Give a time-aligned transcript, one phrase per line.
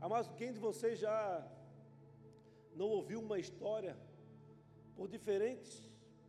[0.00, 1.46] Amados, quem de vocês já
[2.74, 3.94] não ouviu uma história
[4.96, 5.70] por diferentes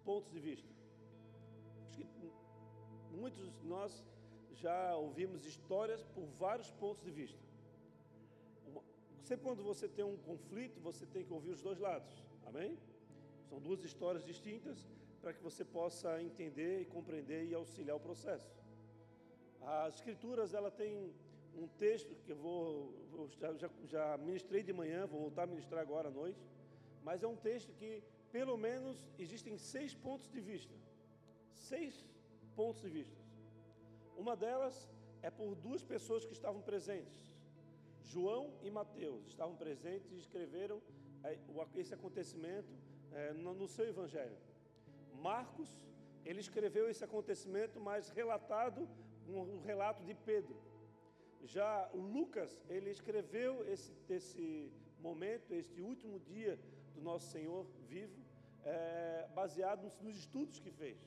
[0.03, 0.69] pontos de vista?
[1.87, 2.05] Acho que
[3.11, 4.03] muitos de nós
[4.63, 7.39] já ouvimos histórias por vários pontos de vista.
[9.23, 12.11] Sempre quando você tem um conflito, você tem que ouvir os dois lados.
[12.45, 12.77] Amém?
[13.47, 14.85] São duas histórias distintas
[15.21, 18.51] para que você possa entender e compreender e auxiliar o processo.
[19.61, 21.13] As escrituras, ela tem
[21.55, 25.81] um texto que eu vou, eu já, já ministrei de manhã, vou voltar a ministrar
[25.81, 26.39] agora à noite,
[27.03, 30.73] mas é um texto que, pelo menos, existem seis pontos de vista.
[31.53, 32.05] Seis
[32.55, 33.21] pontos de vista.
[34.17, 34.89] Uma delas
[35.21, 37.21] é por duas pessoas que estavam presentes.
[38.01, 40.81] João e Mateus estavam presentes e escreveram
[41.23, 41.37] é,
[41.75, 42.73] esse acontecimento
[43.11, 44.37] é, no seu evangelho.
[45.13, 45.69] Marcos,
[46.25, 48.87] ele escreveu esse acontecimento, mas relatado
[49.27, 50.55] um relato de Pedro.
[51.43, 56.59] Já Lucas, ele escreveu esse, esse momento, este último dia
[56.93, 58.19] do nosso Senhor vivo,
[58.63, 60.97] é, baseado nos, nos, estudos que fez.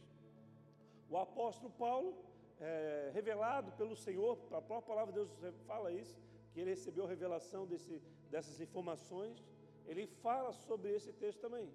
[1.09, 2.17] O apóstolo Paulo,
[2.61, 6.19] é, revelado pelo Senhor, a própria palavra de Deus fala isso,
[6.53, 9.45] que ele recebeu a revelação desse, dessas informações,
[9.87, 11.69] ele fala sobre esse texto também.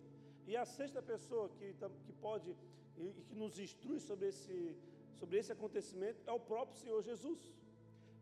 [0.47, 1.75] E a sexta pessoa que,
[2.05, 2.55] que pode
[2.97, 4.75] e que nos instrui sobre esse,
[5.13, 7.39] sobre esse acontecimento é o próprio Senhor Jesus.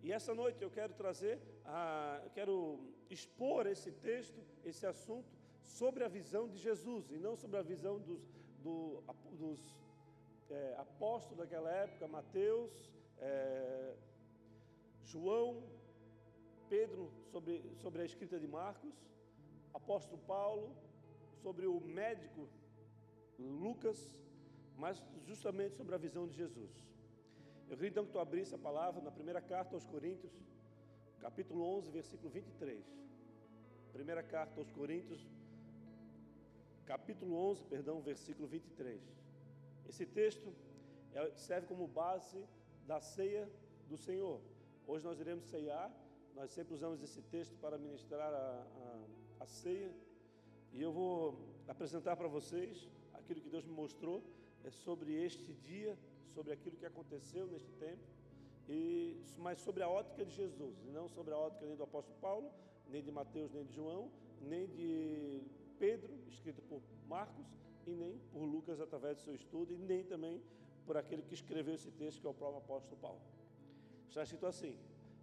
[0.03, 5.27] E essa noite eu quero trazer, a, eu quero expor esse texto, esse assunto,
[5.63, 8.21] sobre a visão de Jesus e não sobre a visão dos,
[8.63, 9.03] do,
[9.33, 9.59] dos
[10.49, 13.95] é, apóstolos daquela época, Mateus, é,
[15.03, 15.63] João,
[16.69, 18.93] Pedro, sobre, sobre a escrita de Marcos,
[19.73, 20.75] apóstolo Paulo,
[21.41, 22.47] sobre o médico
[23.39, 24.09] Lucas,
[24.75, 26.71] mas justamente sobre a visão de Jesus.
[27.69, 30.31] Eu queria então que tu abrisse a palavra na primeira carta aos Coríntios,
[31.19, 32.81] capítulo 11, versículo 23.
[33.91, 35.27] Primeira carta aos Coríntios,
[36.85, 39.01] capítulo 11, perdão, versículo 23.
[39.89, 40.53] Esse texto
[41.13, 42.41] é, serve como base
[42.85, 43.49] da ceia
[43.89, 44.39] do Senhor.
[44.87, 45.91] Hoje nós iremos ceiar,
[46.35, 48.65] nós sempre usamos esse texto para ministrar a,
[49.39, 49.91] a, a ceia.
[50.71, 51.37] E eu vou
[51.67, 54.23] apresentar para vocês aquilo que Deus me mostrou
[54.63, 55.97] é sobre este dia,
[56.37, 58.03] sobre aquilo que aconteceu neste tempo,
[58.69, 62.17] e, mas sobre a ótica de Jesus, e não sobre a ótica nem do apóstolo
[62.19, 62.51] Paulo,
[62.87, 65.41] nem de Mateus, nem de João, nem de
[65.79, 67.47] Pedro, escrito por Marcos,
[67.87, 70.39] e nem por Lucas através do seu estudo, e nem também
[70.85, 73.21] por aquele que escreveu esse texto, que é o próprio apóstolo Paulo.
[74.07, 74.77] Está escrito assim: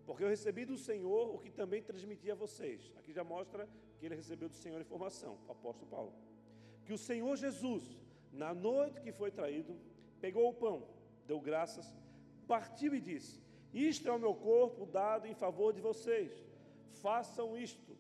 [0.05, 2.93] Porque eu recebi do Senhor o que também transmiti a vocês.
[2.99, 3.69] Aqui já mostra
[4.01, 6.13] que ele recebeu do Senhor informação, o apóstolo Paulo.
[6.85, 7.85] Que o Senhor Jesus,
[8.33, 9.79] na noite que foi traído,
[10.21, 10.94] pegou o pão,
[11.27, 11.93] deu graças,
[12.47, 13.41] partiu e disse:
[13.73, 16.33] Isto é o meu corpo dado em favor de vocês.
[17.03, 17.97] Façam isto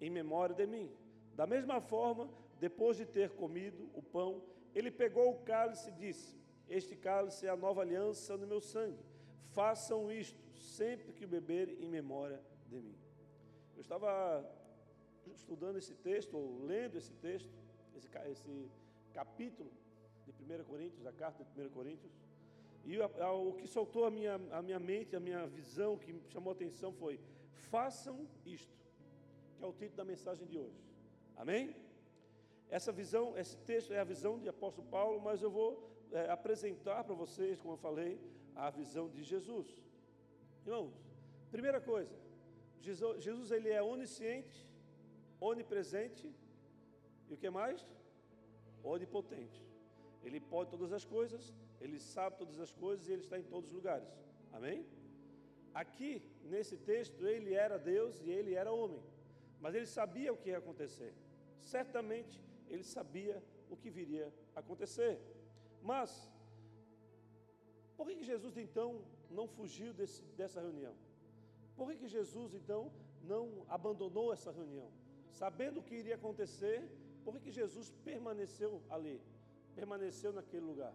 [0.00, 0.90] em memória de mim.
[1.34, 2.28] Da mesma forma,
[2.60, 4.42] depois de ter comido o pão,
[4.74, 6.36] ele pegou o cálice e disse:
[6.68, 9.04] Este cálice é a nova aliança no meu sangue.
[9.52, 12.96] Façam isto sempre que o beberem em memória de mim.
[13.76, 14.44] Eu estava
[15.26, 17.50] estudando esse texto, ou lendo esse texto,
[17.96, 18.70] esse, esse
[19.12, 19.70] capítulo
[20.26, 22.12] de 1 Coríntios, a carta de 1 Coríntios,
[22.84, 26.54] e o que soltou a minha, a minha mente, a minha visão, que chamou a
[26.54, 27.18] atenção foi:
[27.70, 28.76] façam isto,
[29.56, 30.84] que é o título da mensagem de hoje.
[31.36, 31.74] Amém?
[32.68, 37.04] Essa visão, esse texto é a visão de apóstolo Paulo, mas eu vou é, apresentar
[37.04, 38.20] para vocês, como eu falei,
[38.54, 39.68] a visão de Jesus.
[40.66, 40.92] Irmãos,
[41.50, 42.14] primeira coisa,
[42.80, 44.66] Jesus, Jesus ele é onisciente,
[45.40, 46.30] onipresente
[47.28, 47.86] e o que mais?
[48.82, 49.62] Onipotente.
[50.22, 53.68] Ele pode todas as coisas, ele sabe todas as coisas e ele está em todos
[53.70, 54.08] os lugares.
[54.56, 54.78] Amém?
[55.82, 56.10] Aqui,
[56.52, 59.02] nesse texto, ele era Deus e ele era homem,
[59.60, 61.12] mas ele sabia o que ia acontecer.
[61.74, 62.36] Certamente
[62.72, 63.36] ele sabia
[63.68, 65.14] o que viria a acontecer.
[65.82, 66.10] Mas,
[67.96, 68.88] por que Jesus então
[69.38, 70.94] não fugiu desse, dessa reunião?
[71.76, 72.82] Por que Jesus então
[73.22, 74.88] não abandonou essa reunião?
[75.40, 76.78] Sabendo o que iria acontecer,
[77.24, 79.20] por que Jesus permaneceu ali?
[79.74, 80.94] Permaneceu naquele lugar?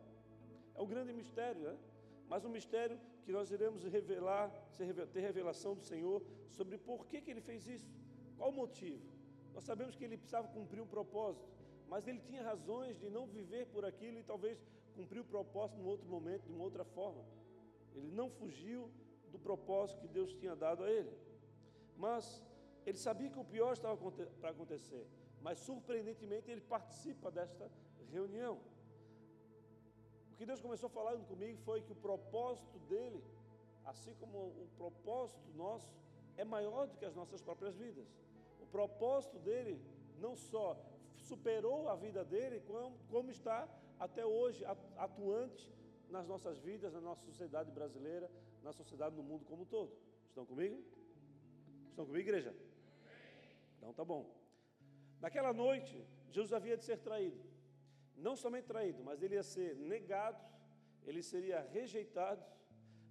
[0.79, 1.77] É um grande mistério, né?
[2.29, 4.49] Mas um mistério que nós iremos revelar,
[5.13, 7.91] ter revelação do Senhor sobre por que, que ele fez isso,
[8.37, 9.05] qual o motivo.
[9.53, 11.45] Nós sabemos que ele precisava cumprir um propósito,
[11.89, 14.57] mas ele tinha razões de não viver por aquilo e talvez
[14.95, 17.25] cumprir o propósito num outro momento, de uma outra forma.
[17.93, 18.89] Ele não fugiu
[19.33, 21.11] do propósito que Deus tinha dado a ele.
[21.97, 22.41] Mas
[22.85, 23.97] ele sabia que o pior estava
[24.39, 25.05] para acontecer,
[25.41, 27.69] mas surpreendentemente ele participa desta
[28.09, 28.59] reunião.
[30.39, 33.21] Que Deus começou falando comigo foi que o propósito dele,
[33.83, 35.91] assim como o propósito nosso,
[36.37, 38.07] é maior do que as nossas próprias vidas.
[38.61, 39.81] O propósito dele
[40.17, 40.77] não só
[41.17, 43.67] superou a vida dele, como, como está
[43.99, 44.63] até hoje
[44.95, 45.69] atuante
[46.09, 48.31] nas nossas vidas, na nossa sociedade brasileira,
[48.63, 49.91] na sociedade no mundo como um todo.
[50.29, 50.81] Estão comigo?
[51.89, 52.55] Estão comigo, igreja?
[53.77, 54.25] Então tá bom.
[55.19, 57.48] Naquela noite, Jesus havia de ser traído.
[58.27, 60.39] Não somente traído, mas ele ia ser negado,
[61.05, 62.43] ele seria rejeitado.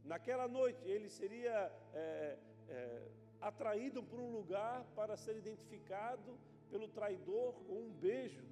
[0.05, 1.57] Naquela noite, ele seria
[1.95, 2.39] é,
[2.69, 3.09] é,
[3.41, 6.39] atraído para um lugar para ser identificado
[6.71, 8.45] pelo traidor com um beijo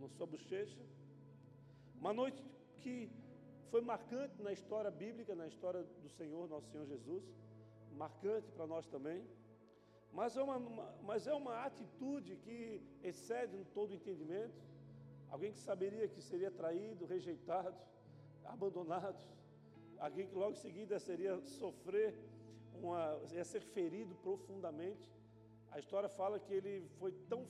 [0.00, 0.80] na sua bochecha.
[1.96, 2.44] Uma noite
[2.80, 3.10] que
[3.70, 7.24] foi marcante na história bíblica, na história do Senhor, nosso Senhor Jesus,
[7.96, 9.26] marcante para nós também.
[10.12, 14.54] Mas é uma, uma, mas é uma atitude que excede todo entendimento.
[15.32, 17.74] Alguém que saberia que seria traído, rejeitado,
[18.44, 19.18] abandonado,
[19.98, 22.14] alguém que logo em seguida seria sofrer,
[22.74, 25.10] uma, ia ser ferido profundamente.
[25.70, 27.46] A história fala que ele foi tão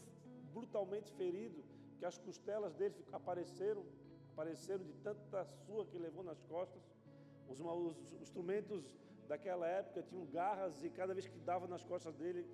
[0.54, 1.64] brutalmente ferido
[1.98, 3.84] que as costelas dele apareceram,
[4.32, 6.82] apareceram de tanta sua que levou nas costas.
[7.48, 8.84] Os, os, os instrumentos
[9.26, 12.46] daquela época tinham garras e cada vez que dava nas costas dele,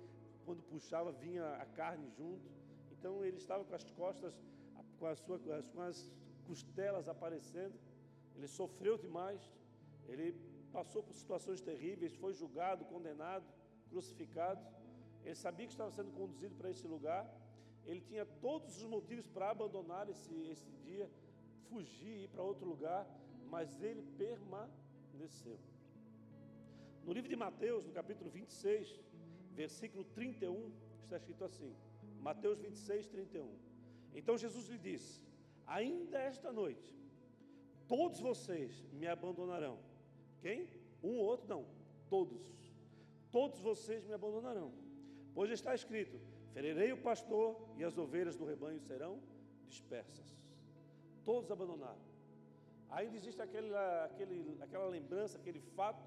[0.43, 2.49] quando puxava, vinha a carne junto.
[2.91, 4.33] Então ele estava com as costas,
[4.99, 5.39] com, a sua,
[5.73, 5.97] com as
[6.47, 7.75] costelas aparecendo.
[8.35, 9.41] Ele sofreu demais.
[10.07, 10.35] Ele
[10.71, 13.45] passou por situações terríveis, foi julgado, condenado,
[13.89, 14.61] crucificado.
[15.23, 17.23] Ele sabia que estava sendo conduzido para esse lugar.
[17.85, 21.09] Ele tinha todos os motivos para abandonar esse, esse dia,
[21.69, 23.07] fugir, ir para outro lugar,
[23.49, 25.57] mas ele permaneceu.
[27.05, 28.99] No livro de Mateus, no capítulo 26,
[29.53, 30.71] versículo 31,
[31.03, 31.75] está escrito assim:
[32.21, 33.68] Mateus 26, 31.
[34.19, 35.21] Então Jesus lhe disse:
[35.65, 36.89] Ainda esta noite,
[37.87, 39.77] todos vocês me abandonarão.
[40.41, 40.67] Quem?
[41.03, 41.47] Um ou outro?
[41.53, 41.65] Não.
[42.09, 42.43] Todos.
[43.31, 44.69] Todos vocês me abandonarão.
[45.33, 46.19] Pois está escrito:
[46.53, 49.13] Ferirei o pastor e as ovelhas do rebanho serão
[49.67, 50.27] dispersas.
[51.23, 52.03] Todos abandonaram.
[52.89, 53.73] Ainda existe aquele,
[54.09, 56.03] aquele, aquela lembrança, aquele fato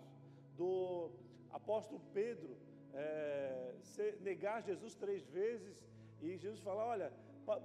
[0.56, 1.11] do
[1.50, 2.56] apóstolo Pedro
[2.93, 3.75] é,
[4.20, 5.76] negar Jesus três vezes
[6.20, 7.12] e Jesus falar: Olha,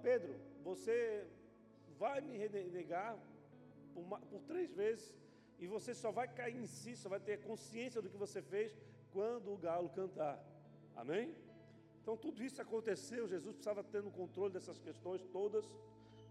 [0.02, 1.26] Pedro, você
[1.98, 2.38] vai me
[2.78, 3.18] negar
[3.94, 5.14] por, por três vezes
[5.60, 8.76] e você só vai cair em si, só vai ter consciência do que você fez
[9.12, 10.44] quando o galo cantar.
[10.96, 11.36] Amém?
[12.02, 15.66] Então tudo isso aconteceu, Jesus precisava ter no controle dessas questões todas,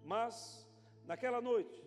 [0.04, 0.66] mas
[1.04, 1.84] naquela noite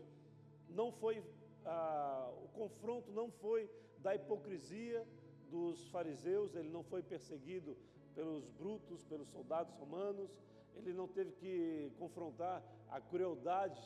[0.70, 1.24] não foi
[1.66, 5.06] ah, o confronto não foi da hipocrisia
[5.50, 7.76] dos fariseus, ele não foi perseguido
[8.16, 10.30] pelos brutos, pelos soldados romanos,
[10.88, 13.82] ele não teve que confrontar a crueldade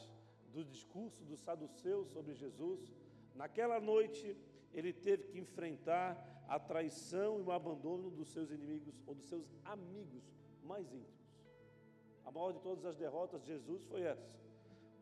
[0.51, 2.94] do discurso dos saduceus sobre Jesus.
[3.34, 4.38] Naquela noite,
[4.74, 9.45] ele teve que enfrentar a traição e o abandono dos seus inimigos ou dos seus
[9.63, 10.24] amigos
[10.63, 11.24] mais íntimos.
[12.25, 14.31] A maior de todas as derrotas de Jesus foi essa.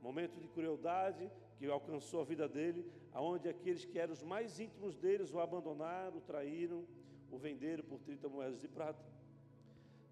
[0.02, 4.98] Momento de crueldade que alcançou a vida dele, aonde aqueles que eram os mais íntimos
[4.98, 6.88] deles o abandonaram, o traíram,
[7.30, 9.04] o venderam por 30 moedas de prata.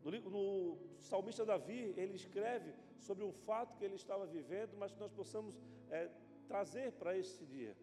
[0.04, 5.12] No, salmista Davi, ele escreve sobre um fato que ele estava vivendo, mas que nós
[5.12, 5.60] possamos
[5.90, 6.10] é,
[6.48, 7.76] trazer para esse dia.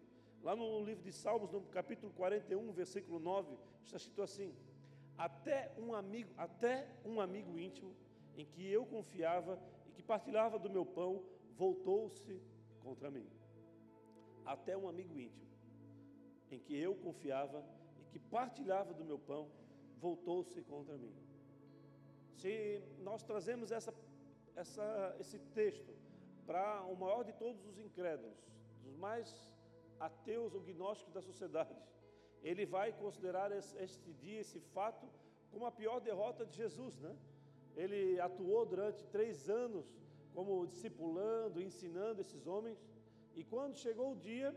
[0.42, 4.54] Lá no livro de Salmos, no capítulo 41, versículo 9, está escrito assim:
[5.16, 7.94] Até um amigo, até um amigo íntimo
[8.36, 11.22] em que eu confiava e que partilhava do meu pão,
[11.56, 12.40] voltou-se
[12.82, 13.26] contra mim.
[14.44, 15.46] Até um amigo íntimo
[16.50, 17.64] em que eu confiava
[18.00, 19.50] e que partilhava do meu pão,
[19.98, 21.25] voltou-se contra mim.
[22.40, 23.92] Se nós trazemos essa,
[24.54, 25.92] essa, esse texto
[26.46, 28.38] para o maior de todos os incrédulos,
[28.84, 29.28] dos mais
[29.98, 31.74] ateus ou gnósticos da sociedade.
[32.42, 35.06] Ele vai considerar este dia, esse fato,
[35.50, 37.16] como a pior derrota de Jesus, né?
[37.74, 39.86] Ele atuou durante três anos
[40.34, 42.78] como discipulando, ensinando esses homens,
[43.34, 44.54] e quando chegou o dia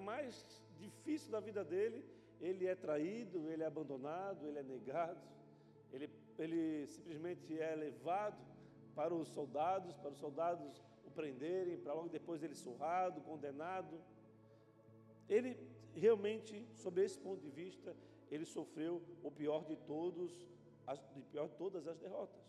[0.00, 0.34] mais
[0.76, 2.04] difícil da vida dele,
[2.40, 5.20] ele é traído, ele é abandonado, ele é negado,
[5.92, 6.10] ele,
[6.42, 8.38] ele simplesmente é levado
[8.94, 14.00] para os soldados, para os soldados o prenderem, para logo depois ele surrado, condenado.
[15.28, 15.56] Ele
[15.94, 17.94] realmente, sobre esse ponto de vista,
[18.30, 20.46] ele sofreu o pior de todos,
[20.86, 22.42] as, de pior de todas as derrotas.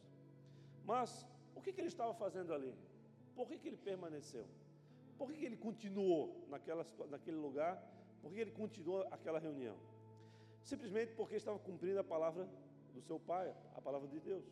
[0.86, 2.74] Mas o que, que ele estava fazendo ali?
[3.36, 4.46] Por que, que ele permaneceu?
[5.18, 7.82] Por que, que ele continuou naquela, naquele lugar?
[8.22, 9.78] Por que ele continuou aquela reunião?
[10.62, 12.48] Simplesmente porque estava cumprindo a palavra
[12.92, 14.46] do seu pai, a palavra de Deus.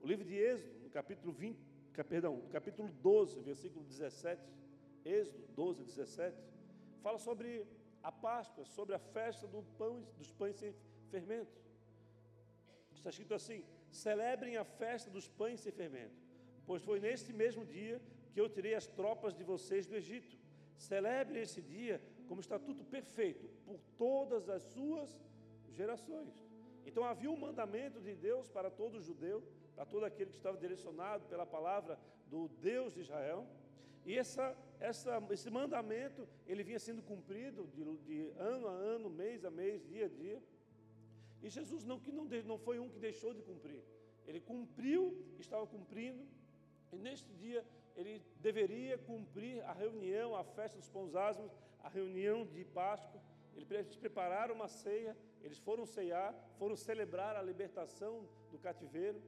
[0.00, 1.58] O livro de Êxodo, no capítulo 20,
[2.08, 4.40] perdão, no capítulo 12, versículo 17,
[5.04, 6.36] Êxodo 12, 17,
[7.02, 7.66] fala sobre
[8.02, 10.74] a Páscoa, sobre a festa do pão, dos pães sem
[11.10, 11.56] fermento.
[12.94, 16.14] Está escrito assim: celebrem a festa dos pães sem fermento,
[16.66, 18.00] pois foi neste mesmo dia
[18.32, 20.36] que eu tirei as tropas de vocês do Egito.
[20.76, 25.18] Celebre esse dia como estatuto perfeito por todas as suas
[25.72, 26.45] gerações.
[26.86, 29.42] Então havia um mandamento de Deus para todo judeu,
[29.74, 33.46] para todo aquele que estava direcionado pela palavra do Deus de Israel.
[34.04, 39.44] E essa, essa, esse mandamento ele vinha sendo cumprido de, de, ano a ano, mês
[39.44, 40.40] a mês, dia a dia.
[41.42, 43.82] E Jesus não, que não, não foi um que deixou de cumprir.
[44.26, 46.24] Ele cumpriu, estava cumprindo,
[46.92, 47.64] e neste dia
[47.96, 51.12] ele deveria cumprir a reunião, a festa dos pães
[51.82, 53.20] a reunião de Páscoa.
[53.56, 55.16] Eles prepararam uma ceia,
[55.46, 59.22] eles foram ceiar, foram celebrar a libertação do cativeiro.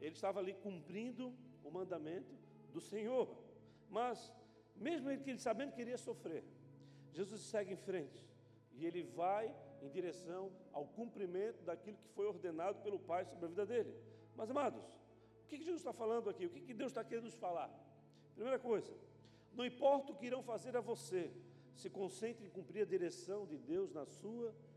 [0.00, 1.32] Ele estava ali cumprindo
[1.62, 2.34] o mandamento
[2.72, 3.28] do Senhor.
[3.88, 4.32] Mas,
[4.74, 6.42] mesmo ele sabendo que iria sofrer,
[7.12, 8.20] Jesus segue em frente
[8.72, 13.48] e ele vai em direção ao cumprimento daquilo que foi ordenado pelo Pai sobre a
[13.48, 13.94] vida dele.
[14.34, 14.82] Mas, amados,
[15.44, 16.46] o que Jesus está falando aqui?
[16.46, 17.70] O que Deus está querendo nos falar?
[18.34, 18.92] Primeira coisa,
[19.52, 21.30] não importa o que irão fazer a você,
[21.76, 24.73] se concentre em cumprir a direção de Deus na sua vida.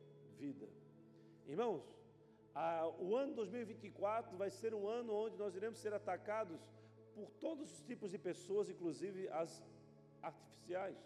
[1.46, 1.84] Irmãos,
[2.54, 6.60] a, o ano 2024 vai ser um ano onde nós iremos ser atacados
[7.14, 9.64] por todos os tipos de pessoas, inclusive as
[10.22, 10.98] artificiais.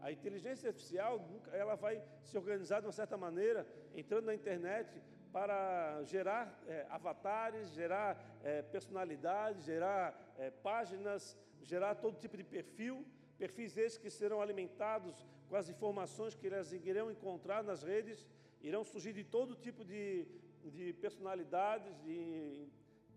[0.00, 1.20] A inteligência artificial,
[1.52, 7.72] ela vai se organizar de uma certa maneira, entrando na internet para gerar é, avatares,
[7.72, 8.10] gerar
[8.42, 13.04] é, personalidades, gerar é, páginas, gerar todo tipo de perfil,
[13.38, 18.26] perfis esses que serão alimentados com as informações que eles irão encontrar nas redes,
[18.62, 20.26] irão surgir de todo tipo de,
[20.64, 22.66] de personalidades, de,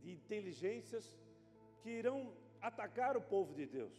[0.01, 1.17] de inteligências,
[1.81, 3.93] que irão atacar o povo de Deus.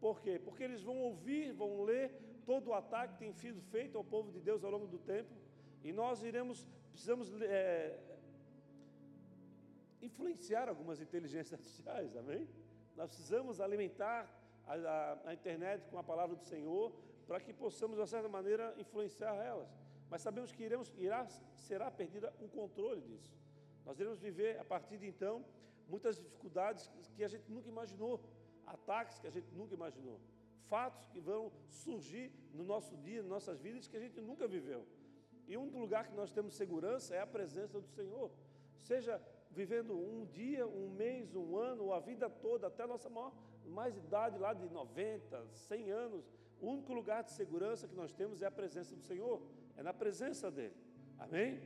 [0.00, 0.38] Por quê?
[0.38, 2.12] Porque eles vão ouvir, vão ler
[2.44, 5.34] todo o ataque que tem sido feito ao povo de Deus ao longo do tempo,
[5.82, 7.98] e nós iremos, precisamos é,
[10.00, 12.48] influenciar algumas inteligências artificiais, amém?
[12.96, 14.30] Nós precisamos alimentar
[14.66, 16.92] a, a, a internet com a palavra do Senhor
[17.26, 19.68] para que possamos, de certa maneira, influenciar elas.
[20.10, 23.34] Mas sabemos que iremos, irá, será perdida o controle disso.
[23.84, 25.44] Nós iremos viver, a partir de então,
[25.88, 28.20] muitas dificuldades que a gente nunca imaginou,
[28.66, 30.20] ataques que a gente nunca imaginou,
[30.68, 34.86] fatos que vão surgir no nosso dia, nas nossas vidas, que a gente nunca viveu.
[35.46, 38.30] E um lugar que nós temos segurança é a presença do Senhor.
[38.78, 43.08] Seja vivendo um dia, um mês, um ano, ou a vida toda, até a nossa
[43.08, 43.32] maior,
[43.64, 46.24] mais idade, lá de 90, 100 anos,
[46.60, 49.42] o único lugar de segurança que nós temos é a presença do Senhor,
[49.76, 50.74] é na presença dEle.
[51.18, 51.60] Amém?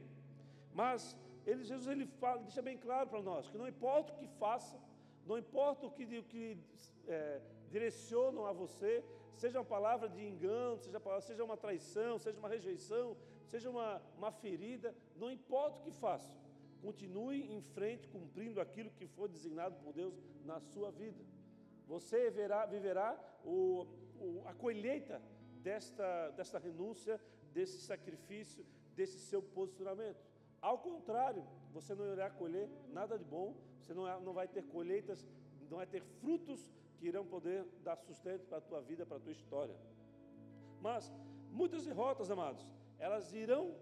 [0.73, 1.17] Mas
[1.47, 4.79] ele, Jesus ele fala, deixa bem claro para nós que não importa o que faça,
[5.27, 6.59] não importa o que, o que
[7.07, 9.05] é, direcionam a você,
[9.37, 13.17] seja uma palavra de engano, seja, seja uma traição, seja uma rejeição,
[13.47, 16.33] seja uma, uma ferida, não importa o que faça,
[16.83, 21.23] Continue em frente cumprindo aquilo que foi designado por Deus na sua vida.
[21.87, 23.87] Você verá, viverá o,
[24.47, 25.21] a colheita
[25.63, 27.21] desta, desta renúncia,
[27.53, 30.21] desse sacrifício, desse seu posicionamento.
[30.61, 35.27] Ao contrário, você não irá colher nada de bom, você não, não vai ter colheitas,
[35.71, 39.21] não vai ter frutos que irão poder dar sustento para a tua vida, para a
[39.21, 39.75] tua história.
[40.81, 41.11] Mas
[41.51, 42.67] muitas derrotas, amados,
[42.99, 43.75] elas irão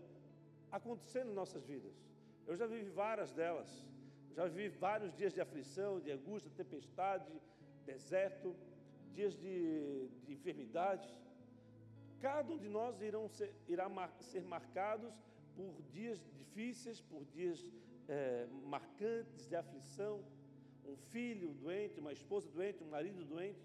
[0.70, 1.92] acontecer nas nossas vidas.
[2.46, 3.68] Eu já vivi várias delas.
[4.34, 7.32] Já vivi vários dias de aflição, de angústia, tempestade,
[7.84, 8.54] deserto,
[9.08, 11.08] dias de, de enfermidade.
[12.20, 15.12] Cada um de nós irão ser, irá mar, ser marcados
[15.56, 17.58] por dias difíceis, por dias
[18.08, 20.24] é, marcantes de aflição.
[20.84, 23.60] Um filho doente, uma esposa doente, um marido doente.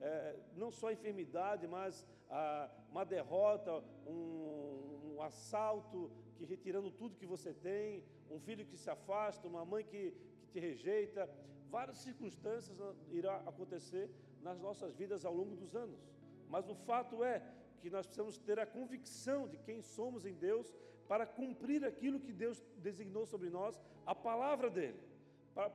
[0.00, 7.16] É, não só a enfermidade, mas a, uma derrota, um, um assalto que retirando tudo
[7.16, 11.30] que você tem, um filho que se afasta, uma mãe que, que te rejeita.
[11.70, 12.76] Várias circunstâncias
[13.10, 14.10] irão acontecer
[14.42, 16.00] nas nossas vidas ao longo dos anos.
[16.48, 17.42] Mas o fato é
[17.80, 20.74] que nós precisamos ter a convicção de quem somos em Deus
[21.08, 24.98] para cumprir aquilo que Deus designou sobre nós, a palavra dele.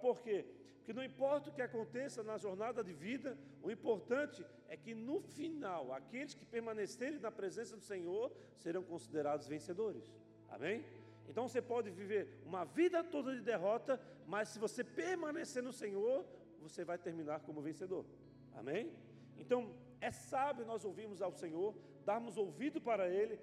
[0.01, 0.45] Por quê?
[0.77, 5.19] Porque não importa o que aconteça na jornada de vida, o importante é que no
[5.19, 10.12] final, aqueles que permanecerem na presença do Senhor serão considerados vencedores.
[10.47, 10.86] Amém?
[11.27, 16.25] Então você pode viver uma vida toda de derrota, mas se você permanecer no Senhor,
[16.62, 18.05] você vai terminar como vencedor.
[18.61, 18.91] Amém?
[19.37, 19.59] Então
[20.01, 23.39] é sábio nós ouvirmos ao Senhor, darmos ouvido para Ele,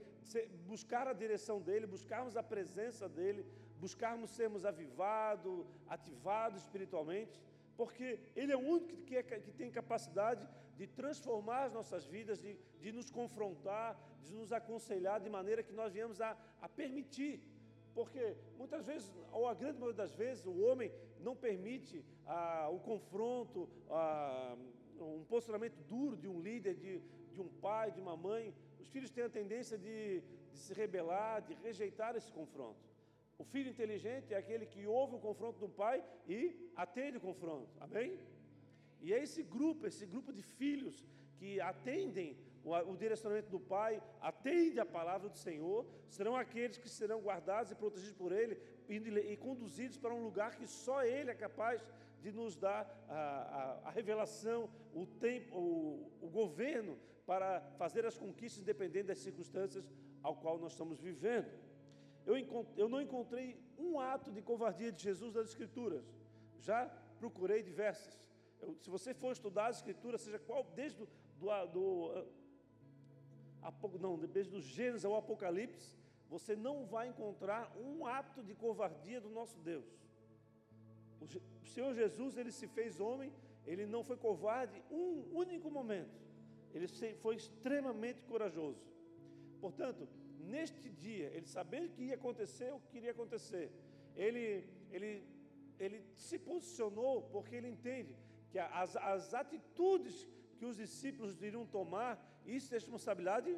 [0.66, 3.46] buscar a direção dEle, buscarmos a presença dEle,
[3.78, 7.40] buscarmos sermos avivados, ativados espiritualmente,
[7.76, 12.40] porque Ele é o único que, é, que tem capacidade de transformar as nossas vidas,
[12.40, 17.40] de, de nos confrontar, de nos aconselhar, de maneira que nós viemos a, a permitir
[17.94, 20.90] Porque muitas vezes, ou a grande maioria das vezes, o homem
[21.20, 24.56] não permite ah, o confronto, ah,
[25.04, 27.00] um posicionamento duro de um líder, de,
[27.32, 28.54] de um pai, de uma mãe.
[28.80, 30.20] Os filhos têm a tendência de,
[30.52, 32.82] de se rebelar, de rejeitar esse confronto.
[33.38, 37.68] O filho inteligente é aquele que ouve o confronto do pai e atende o confronto.
[37.80, 38.18] Amém?
[39.00, 41.06] E é esse grupo, esse grupo de filhos
[41.36, 47.20] que atendem o, direcionamento do Pai, atende a palavra do Senhor, serão aqueles que serão
[47.20, 48.58] guardados e protegidos por Ele
[48.88, 51.84] e conduzidos para um lugar que só Ele é capaz
[52.24, 53.20] de nos dar a,
[53.84, 59.84] a, a revelação, o tempo, o, o governo para fazer as conquistas independente das circunstâncias
[60.22, 61.50] ao qual nós estamos vivendo.
[62.24, 62.34] Eu,
[62.82, 63.46] eu não encontrei
[63.78, 66.02] um ato de covardia de Jesus nas Escrituras.
[66.60, 66.86] Já
[67.18, 68.18] procurei diversas.
[68.58, 71.06] Eu, se você for estudar as Escrituras, seja qual, desde do,
[71.74, 72.26] do,
[73.90, 75.94] do não, desde o Gênesis ao Apocalipse,
[76.30, 79.84] você não vai encontrar um ato de covardia do nosso Deus.
[81.62, 83.32] O Senhor Jesus, ele se fez homem,
[83.66, 86.16] ele não foi covarde um único momento.
[86.74, 86.88] Ele
[87.22, 88.82] foi extremamente corajoso.
[89.60, 90.08] Portanto,
[90.40, 93.70] neste dia, ele sabendo que ia acontecer o que queria acontecer,
[94.16, 95.24] ele, ele,
[95.78, 98.14] ele se posicionou porque ele entende
[98.50, 100.28] que as, as atitudes
[100.58, 102.12] que os discípulos iriam tomar
[102.46, 103.50] isso é responsabilidade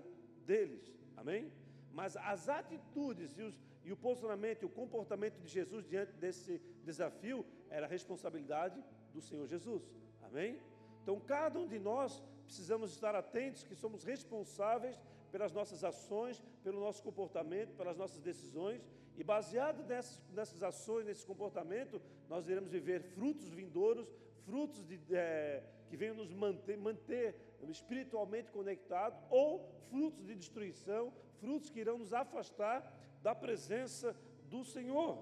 [0.47, 0.83] deles.
[1.17, 1.53] Amém?
[1.93, 6.61] Mas as atitudes e, os, e o posicionamento e o comportamento de Jesus diante desse
[6.83, 8.83] desafio era responsabilidade
[9.15, 9.83] do Senhor Jesus.
[10.23, 10.61] Amém?
[11.05, 15.01] Então, cada um de nós precisamos estar atentos que somos responsáveis
[15.31, 18.85] pelas nossas ações, pelo nosso comportamento, pelas nossas decisões,
[19.17, 24.13] e baseado nessas, nessas ações, nesse comportamento, nós iremos viver frutos vindouros,
[24.45, 27.37] frutos de, é, que venham nos manter, manter
[27.69, 32.96] espiritualmente conectados, ou frutos de destruição, frutos que irão nos afastar
[33.27, 34.09] da presença
[34.53, 35.13] do Senhor.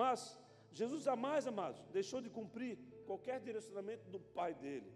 [0.00, 0.20] Mas
[0.78, 2.72] Jesus jamais, amados, deixou de cumprir
[3.08, 4.90] qualquer direcionamento do Pai dele.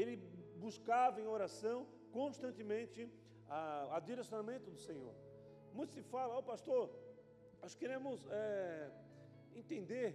[0.00, 0.16] Ele
[0.64, 1.78] buscava em oração
[2.18, 3.00] constantemente
[3.48, 5.14] a, a direcionamento do Senhor.
[5.72, 6.84] Muitos se falam, ó oh, pastor,
[7.62, 8.90] nós queremos é,
[9.54, 10.08] entender,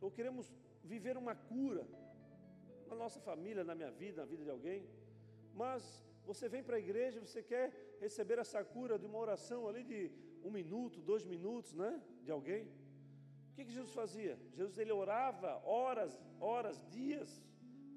[0.00, 0.52] ou queremos
[0.82, 1.86] viver uma cura
[2.88, 4.80] na nossa família, na minha vida, na vida de alguém.
[5.54, 7.66] Mas você vem para a igreja, você quer
[8.00, 10.00] receber essa cura de uma oração ali de
[10.46, 11.92] um minuto, dois minutos, né?
[12.24, 12.64] De alguém.
[13.50, 14.34] O que, que Jesus fazia?
[14.58, 17.30] Jesus ele orava horas, horas, dias.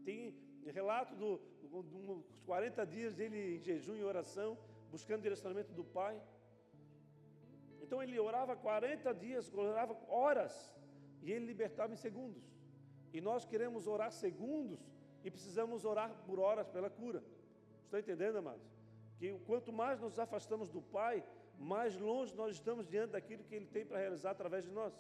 [0.06, 0.34] Tem
[0.80, 4.58] relato dos do, 40 dias dele em jejum e oração,
[4.92, 6.16] buscando direcionamento do Pai.
[7.82, 10.54] Então ele orava 40 dias, orava horas,
[11.22, 12.44] e ele libertava em segundos.
[13.14, 14.80] E nós queremos orar segundos
[15.24, 17.24] e precisamos orar por horas pela cura.
[17.86, 18.68] Está entendendo, amados?
[19.18, 21.24] Que quanto mais nos afastamos do Pai,
[21.60, 24.94] mais longe nós estamos diante daquilo que Ele tem para realizar através de nós.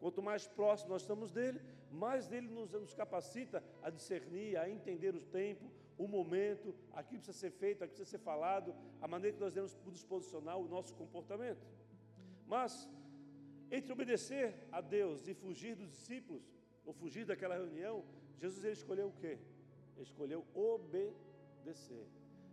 [0.00, 1.60] Quanto mais próximo nós estamos dele,
[1.92, 7.26] mais ele nos, nos capacita a discernir, a entender o tempo, o momento, aquilo que
[7.26, 10.56] precisa ser feito, aquilo que precisa ser falado, a maneira que nós devemos nos posicionar,
[10.56, 11.66] o nosso comportamento.
[12.46, 12.88] Mas,
[13.70, 16.42] entre obedecer a Deus e fugir dos discípulos,
[16.86, 18.02] ou fugir daquela reunião,
[18.38, 19.38] Jesus ele escolheu o quê?
[19.96, 22.06] Ele escolheu obedecer.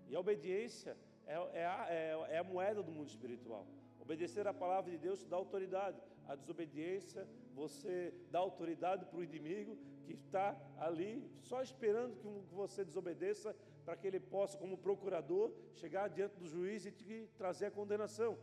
[0.10, 0.98] E a obediência
[1.28, 3.66] é, é, a, é, é a moeda do mundo espiritual.
[4.00, 6.02] Obedecer a palavra de Deus te dá autoridade.
[6.28, 12.84] A desobediência, você dá autoridade para o inimigo que está ali só esperando que você
[12.84, 17.72] desobedeça para que ele possa, como procurador, chegar diante do juiz e te trazer a
[17.72, 18.38] condenação.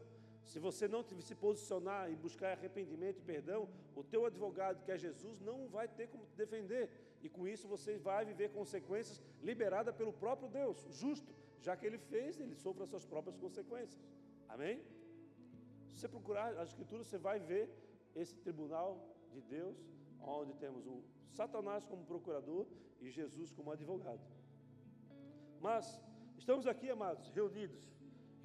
[0.44, 4.98] Se você não se posicionar e buscar arrependimento e perdão, o teu advogado, que é
[4.98, 6.90] Jesus, não vai ter como te defender.
[7.22, 11.34] E com isso você vai viver consequências liberadas pelo próprio Deus, justo.
[11.66, 14.02] Já que ele fez, ele sofre as suas próprias consequências.
[14.54, 14.76] Amém?
[15.88, 17.64] Se você procurar as escrituras, você vai ver
[18.22, 18.90] esse tribunal
[19.34, 19.76] de Deus,
[20.20, 20.96] onde temos o
[21.38, 22.66] Satanás como procurador
[23.00, 24.24] e Jesus como advogado.
[25.66, 25.84] Mas
[26.42, 27.84] estamos aqui, amados, reunidos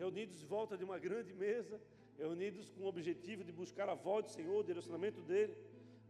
[0.02, 1.76] reunidos em volta de uma grande mesa,
[2.18, 5.54] reunidos com o objetivo de buscar a voz do Senhor, o direcionamento dele,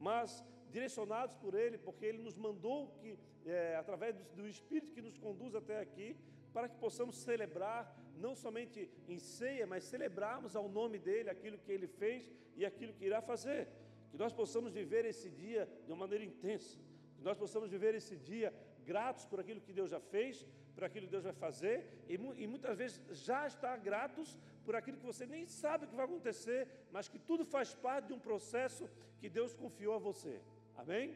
[0.08, 5.02] mas direcionados por Ele, porque Ele nos mandou que, é, através do, do Espírito que
[5.02, 6.15] nos conduz até aqui,
[6.53, 11.71] para que possamos celebrar, não somente em ceia, mas celebrarmos ao nome dEle aquilo que
[11.71, 13.67] Ele fez e aquilo que irá fazer.
[14.12, 16.77] Que nós possamos viver esse dia de uma maneira intensa,
[17.15, 18.53] que nós possamos viver esse dia
[18.85, 22.47] gratos por aquilo que Deus já fez, por aquilo que Deus vai fazer, e, e
[22.47, 27.07] muitas vezes já está gratos por aquilo que você nem sabe que vai acontecer, mas
[27.07, 30.41] que tudo faz parte de um processo que Deus confiou a você.
[30.75, 31.15] Amém?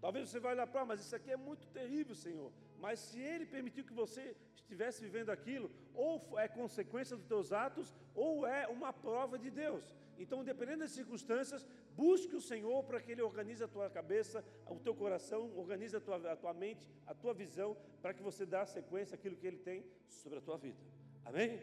[0.00, 2.50] Talvez você vai olhar para, mas isso aqui é muito terrível, Senhor.
[2.80, 7.94] Mas se Ele permitiu que você estivesse vivendo aquilo, ou é consequência dos teus atos,
[8.14, 9.84] ou é uma prova de Deus.
[10.18, 11.66] Então, dependendo das circunstâncias,
[11.96, 16.00] busque o Senhor para que Ele organize a tua cabeça, o teu coração, organize a
[16.00, 19.58] tua, a tua mente, a tua visão, para que você dê sequência àquilo que Ele
[19.58, 20.78] tem sobre a tua vida.
[21.24, 21.60] Amém?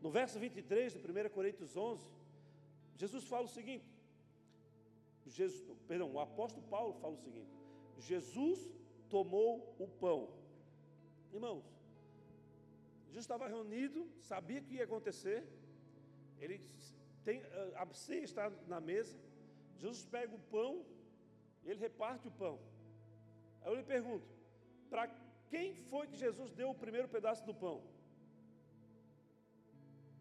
[0.00, 2.02] No verso 23 de 1 Coríntios 11,
[2.96, 3.86] Jesus fala o seguinte:
[5.26, 7.50] Jesus, perdão, o apóstolo Paulo fala o seguinte:
[7.98, 8.70] Jesus
[9.10, 10.28] tomou o pão.
[11.32, 11.64] Irmãos,
[13.06, 15.46] Jesus estava reunido, sabia que ia acontecer,
[16.38, 16.60] ele
[17.24, 17.42] tem,
[17.74, 19.16] a ceia está na mesa,
[19.78, 20.84] Jesus pega o pão,
[21.64, 22.60] ele reparte o pão.
[23.62, 24.26] Aí eu lhe pergunto:
[24.90, 25.08] para
[25.50, 27.82] quem foi que Jesus deu o primeiro pedaço do pão?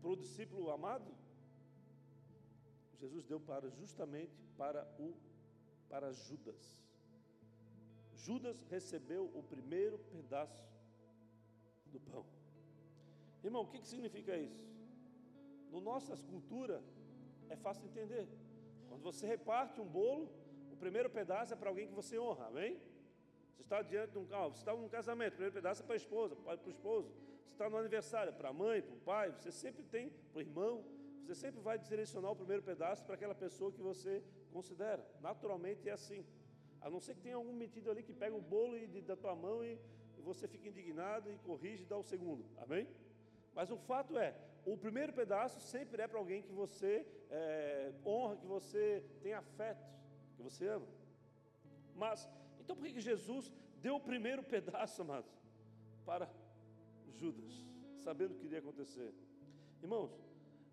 [0.01, 1.11] Para o discípulo amado?
[2.99, 5.13] Jesus deu para justamente para o
[5.89, 6.84] para Judas.
[8.15, 10.67] Judas recebeu o primeiro pedaço
[11.87, 12.25] do pão.
[13.43, 14.65] Irmão, o que, que significa isso?
[15.71, 16.81] No nossa cultura
[17.49, 18.27] é fácil entender.
[18.87, 20.29] Quando você reparte um bolo,
[20.71, 22.79] o primeiro pedaço é para alguém que você honra, amém?
[23.53, 25.95] Você está diante de um carro, você está num casamento, o primeiro pedaço é para
[25.95, 27.09] a esposa, para o esposo.
[27.45, 30.41] Você está no aniversário, para a mãe, para o pai, você sempre tem, para o
[30.41, 30.83] irmão,
[31.21, 35.05] você sempre vai direcionar o primeiro pedaço para aquela pessoa que você considera.
[35.21, 36.25] Naturalmente é assim.
[36.85, 39.35] A não ser que tenha algum metido ali que pega o bolo e, da tua
[39.35, 39.71] mão e,
[40.19, 42.45] e você fica indignado e corrige e dá o segundo.
[42.59, 42.87] Amém?
[43.55, 48.37] Mas o fato é, o primeiro pedaço sempre é para alguém que você é, honra,
[48.37, 49.83] que você tem afeto,
[50.35, 50.85] que você ama.
[51.95, 55.33] Mas, então por que Jesus deu o primeiro pedaço, amados,
[56.05, 56.29] para
[57.07, 59.11] Judas, sabendo o que iria acontecer?
[59.81, 60.15] Irmãos,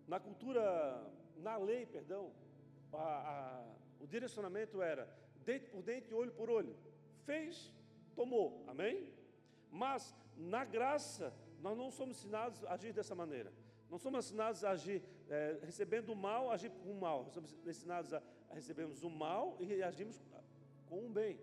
[0.07, 2.31] na cultura, na lei, perdão,
[2.91, 6.75] a, a, o direcionamento era dente por dente, olho por olho.
[7.25, 7.73] Fez,
[8.15, 9.07] tomou, amém?
[9.71, 13.51] Mas na graça, nós não somos ensinados a agir dessa maneira.
[13.89, 17.29] Não somos ensinados a agir é, recebendo o mal, agir com o mal.
[17.31, 20.19] Somos ensinados a, a recebermos o mal e agimos
[20.89, 21.39] com o bem.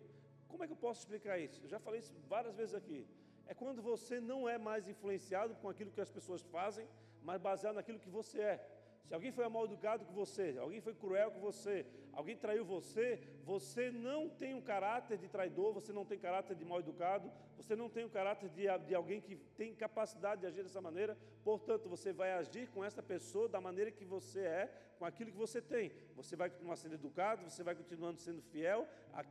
[0.48, 1.60] Como é que eu posso explicar isso?
[1.64, 3.06] Eu já falei isso várias vezes aqui.
[3.46, 6.86] É quando você não é mais influenciado com aquilo que as pessoas fazem,
[7.22, 8.79] mas baseado naquilo que você é.
[9.04, 13.20] Se alguém foi mal educado com você, alguém foi cruel com você, alguém traiu você,
[13.44, 17.74] você não tem um caráter de traidor, você não tem caráter de mal educado, você
[17.74, 21.18] não tem o um caráter de, de alguém que tem capacidade de agir dessa maneira,
[21.42, 25.36] portanto, você vai agir com essa pessoa da maneira que você é, com aquilo que
[25.36, 25.90] você tem.
[26.14, 29.24] Você vai continuar sendo educado, você vai continuando sendo fiel a,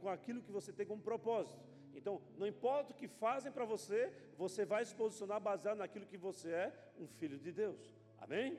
[0.00, 1.58] com aquilo que você tem como propósito.
[1.94, 6.16] Então, não importa o que fazem para você, você vai se posicionar baseado naquilo que
[6.16, 7.94] você é, um filho de Deus.
[8.18, 8.58] Amém?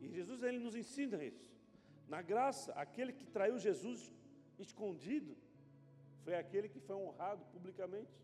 [0.00, 1.50] E Jesus ele nos ensina isso.
[2.08, 4.12] Na graça, aquele que traiu Jesus
[4.58, 5.36] escondido
[6.24, 8.14] foi aquele que foi honrado publicamente.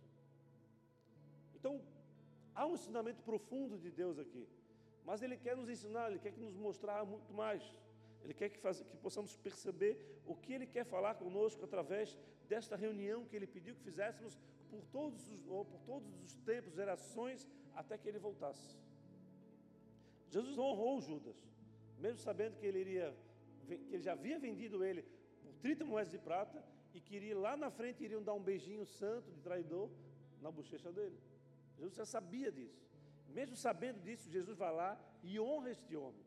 [1.55, 1.81] Então,
[2.55, 4.47] há um ensinamento profundo de Deus aqui.
[5.05, 7.63] Mas Ele quer nos ensinar, Ele quer que nos mostrar muito mais.
[8.23, 12.17] Ele quer que, faz, que possamos perceber o que Ele quer falar conosco através
[12.49, 14.39] desta reunião que Ele pediu que fizéssemos
[14.71, 18.77] por todos os, por todos os tempos, gerações, até que Ele voltasse.
[20.31, 21.52] Jesus honrou Judas
[22.05, 23.09] mesmo sabendo que ele, iria,
[23.67, 25.03] que ele já havia vendido ele
[25.43, 26.59] por 30 moedas de prata
[26.93, 29.89] e que iria, lá na frente iriam dar um beijinho santo de traidor
[30.41, 31.19] na bochecha dele.
[31.77, 32.83] Jesus já sabia disso.
[33.29, 34.91] Mesmo sabendo disso, Jesus vai lá
[35.23, 36.25] e honra este homem.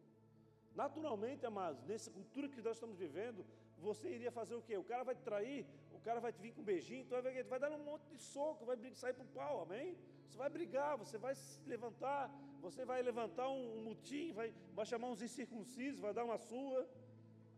[0.74, 3.46] Naturalmente, amados, nessa cultura que nós estamos vivendo,
[3.78, 4.78] você iria fazer o quê?
[4.78, 7.44] O cara vai te trair, o cara vai te vir com um beijinho, então vai,
[7.44, 9.98] vai dar um monte de soco, vai sair para o pau, amém?
[10.28, 12.32] Você vai brigar, você vai se levantar,
[12.66, 16.80] você vai levantar um, um mutim, vai, vai chamar uns incircuncisos, vai dar uma sua.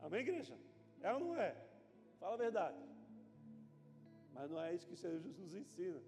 [0.01, 0.55] Amém, igreja?
[1.01, 1.55] É ou não é?
[2.19, 2.77] Fala a verdade.
[4.33, 6.01] Mas não é isso que Jesus nos ensina.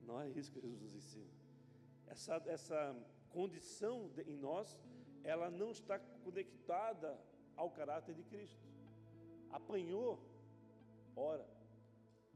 [0.00, 1.32] Não é isso que Jesus nos ensina.
[2.06, 2.80] Essa, essa
[3.30, 4.78] condição de, em nós,
[5.24, 7.18] ela não está conectada
[7.56, 8.64] ao caráter de Cristo.
[9.50, 10.20] Apanhou,
[11.16, 11.46] ora.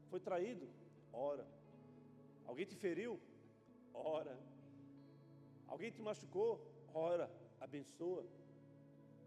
[0.09, 0.67] Foi traído,
[1.13, 1.47] ora.
[2.45, 3.17] Alguém te feriu,
[3.93, 4.37] ora.
[5.71, 6.51] Alguém te machucou?
[6.93, 8.25] Ora, abençoa.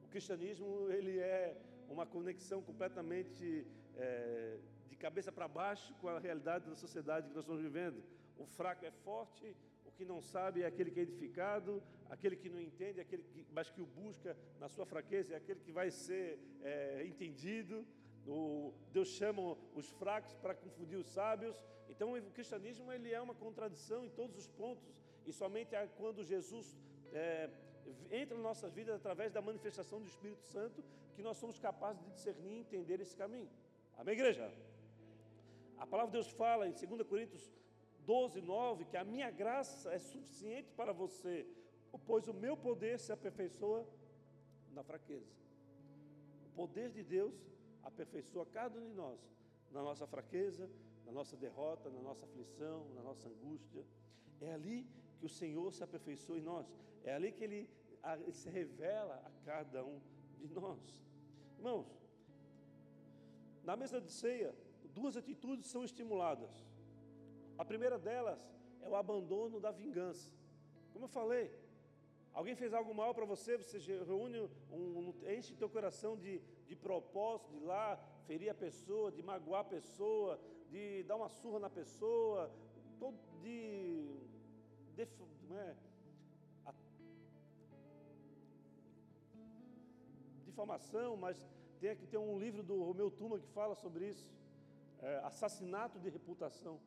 [0.04, 1.56] O cristianismo ele é
[1.88, 4.58] uma conexão completamente é,
[4.90, 8.04] de cabeça para baixo com a realidade da sociedade que nós estamos vivendo.
[8.36, 12.50] O fraco é forte, o que não sabe é aquele que é edificado, aquele que
[12.50, 15.90] não entende, aquele que, mas que o busca na sua fraqueza é aquele que vai
[15.90, 17.86] ser é, entendido.
[18.26, 21.56] O, Deus chama os fracos para confundir os sábios.
[21.88, 25.03] Então, o cristianismo ele é uma contradição em todos os pontos.
[25.26, 26.76] E somente quando Jesus
[27.12, 27.50] é,
[28.10, 30.82] entra nas nossas vidas através da manifestação do Espírito Santo
[31.14, 33.48] que nós somos capazes de discernir e entender esse caminho.
[33.96, 34.52] Amém, igreja?
[35.78, 37.52] A palavra de Deus fala em 2 Coríntios
[38.06, 41.46] 12, 9, que a minha graça é suficiente para você,
[42.06, 43.86] pois o meu poder se aperfeiçoa
[44.72, 45.32] na fraqueza.
[46.46, 47.34] O poder de Deus
[47.82, 49.20] aperfeiçoa cada um de nós,
[49.70, 50.68] na nossa fraqueza,
[51.06, 53.84] na nossa derrota, na nossa aflição, na nossa angústia.
[54.40, 54.86] É ali
[55.24, 56.66] que o Senhor se aperfeiçoa em nós.
[57.02, 57.60] É ali que Ele,
[58.40, 59.98] se revela a cada um
[60.38, 60.78] de nós.
[61.56, 61.86] Irmãos,
[63.62, 64.54] na mesa de ceia,
[64.98, 66.52] duas atitudes são estimuladas.
[67.56, 68.38] A primeira delas
[68.82, 70.30] é o abandono da vingança.
[70.92, 71.50] Como eu falei,
[72.34, 73.78] alguém fez algo mal para você, você
[74.10, 79.62] reúne, um, enche teu coração de, de propósito, de lá ferir a pessoa, de magoar
[79.62, 82.52] a pessoa, de dar uma surra na pessoa,
[83.44, 84.23] de,
[90.54, 91.36] difamação, mas
[91.80, 94.30] tem tem um livro do Romeu Tuma que fala sobre isso,
[95.02, 96.80] é, assassinato de reputação.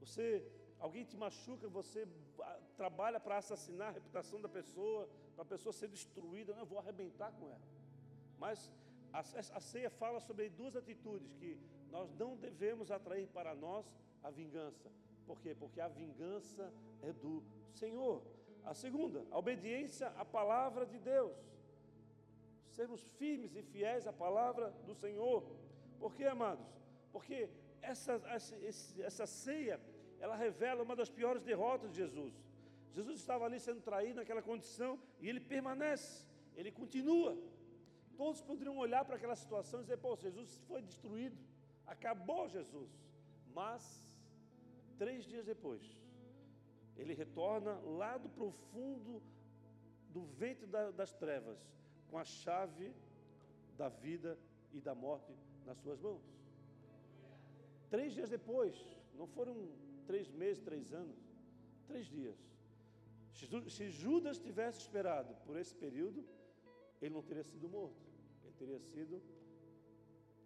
[0.00, 0.24] Você,
[0.78, 2.06] alguém te machuca, você
[2.76, 6.78] trabalha para assassinar a reputação da pessoa, para a pessoa ser destruída, não, eu vou
[6.78, 7.66] arrebentar com ela.
[8.38, 8.70] Mas
[9.12, 11.58] a, a ceia fala sobre duas atitudes que
[11.90, 13.84] nós não devemos atrair para nós
[14.22, 14.90] a vingança.
[15.30, 15.54] Por quê?
[15.54, 16.64] Porque a vingança
[17.08, 17.34] é do
[17.80, 18.20] Senhor.
[18.64, 21.36] A segunda, a obediência à palavra de Deus.
[22.78, 25.38] Sermos firmes e fiéis à palavra do Senhor.
[26.00, 26.66] Por quê, amados?
[27.12, 27.48] Porque
[27.80, 28.56] essa, essa,
[29.10, 29.80] essa ceia,
[30.18, 32.34] ela revela uma das piores derrotas de Jesus.
[32.92, 37.38] Jesus estava ali sendo traído naquela condição e ele permanece, ele continua.
[38.16, 41.38] Todos poderiam olhar para aquela situação e dizer: pô, Jesus foi destruído,
[41.86, 42.90] acabou Jesus.
[43.54, 44.09] Mas,
[45.00, 45.82] três dias depois,
[47.00, 49.22] ele retorna lá do profundo
[50.14, 50.66] do ventre
[51.00, 51.58] das trevas,
[52.10, 52.92] com a chave
[53.78, 54.38] da vida
[54.76, 55.32] e da morte
[55.64, 56.22] nas suas mãos.
[57.88, 58.76] Três dias depois,
[59.14, 59.54] não foram
[60.06, 61.18] três meses, três anos,
[61.88, 62.38] três dias.
[63.76, 66.22] Se Judas tivesse esperado por esse período,
[67.00, 68.02] ele não teria sido morto,
[68.44, 69.22] ele teria sido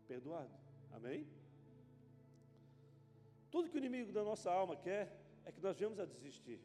[0.06, 0.54] perdoado.
[0.92, 1.26] Amém?
[3.54, 6.58] Tudo que o inimigo da nossa alma quer é que nós venhamos a desistir.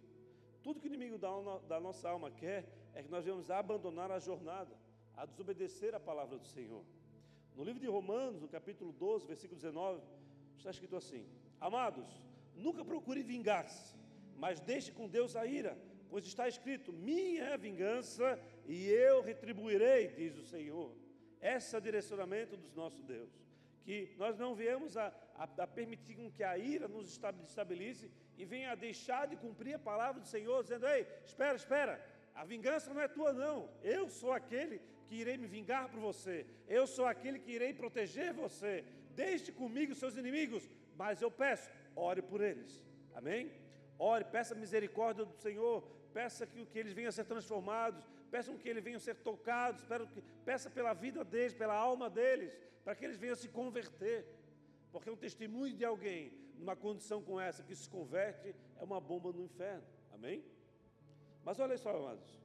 [0.64, 1.30] Tudo que o inimigo da,
[1.68, 4.76] da nossa alma quer é que nós venhamos a abandonar a jornada,
[5.16, 6.84] a desobedecer a palavra do Senhor.
[7.56, 10.02] No livro de Romanos, no capítulo 12, versículo 19,
[10.58, 11.28] está escrito assim:
[11.62, 12.08] Amados,
[12.56, 13.96] nunca procure vingar-se,
[14.36, 15.78] mas deixe com Deus a ira,
[16.10, 20.92] pois está escrito: Minha é a vingança e eu retribuirei, diz o Senhor.
[21.40, 23.30] Esse é o direcionamento dos nossos Deus.
[23.90, 27.08] Que nós não viemos a, a, a permitir que a ira nos
[27.52, 28.06] estabeleça
[28.38, 31.94] e venha a deixar de cumprir a palavra do Senhor, dizendo: Ei, espera, espera,
[32.36, 33.58] a vingança não é tua, não.
[33.82, 36.46] Eu sou aquele que irei me vingar por você.
[36.68, 38.86] Eu sou aquele que irei proteger você.
[39.16, 42.86] Deixe comigo seus inimigos, mas eu peço, ore por eles.
[43.16, 43.52] Amém?
[43.98, 45.82] Ore, peça misericórdia do Senhor,
[46.14, 49.82] peça que, que eles venham a ser transformados, peçam que eles venham ser tocados,
[50.46, 52.52] peça pela vida deles, pela alma deles,
[52.84, 54.26] para que eles venham se converter.
[54.92, 59.32] Porque um testemunho de alguém numa condição com essa que se converte é uma bomba
[59.32, 59.84] no inferno.
[60.14, 60.44] Amém?
[61.44, 62.40] Mas olha só, amados.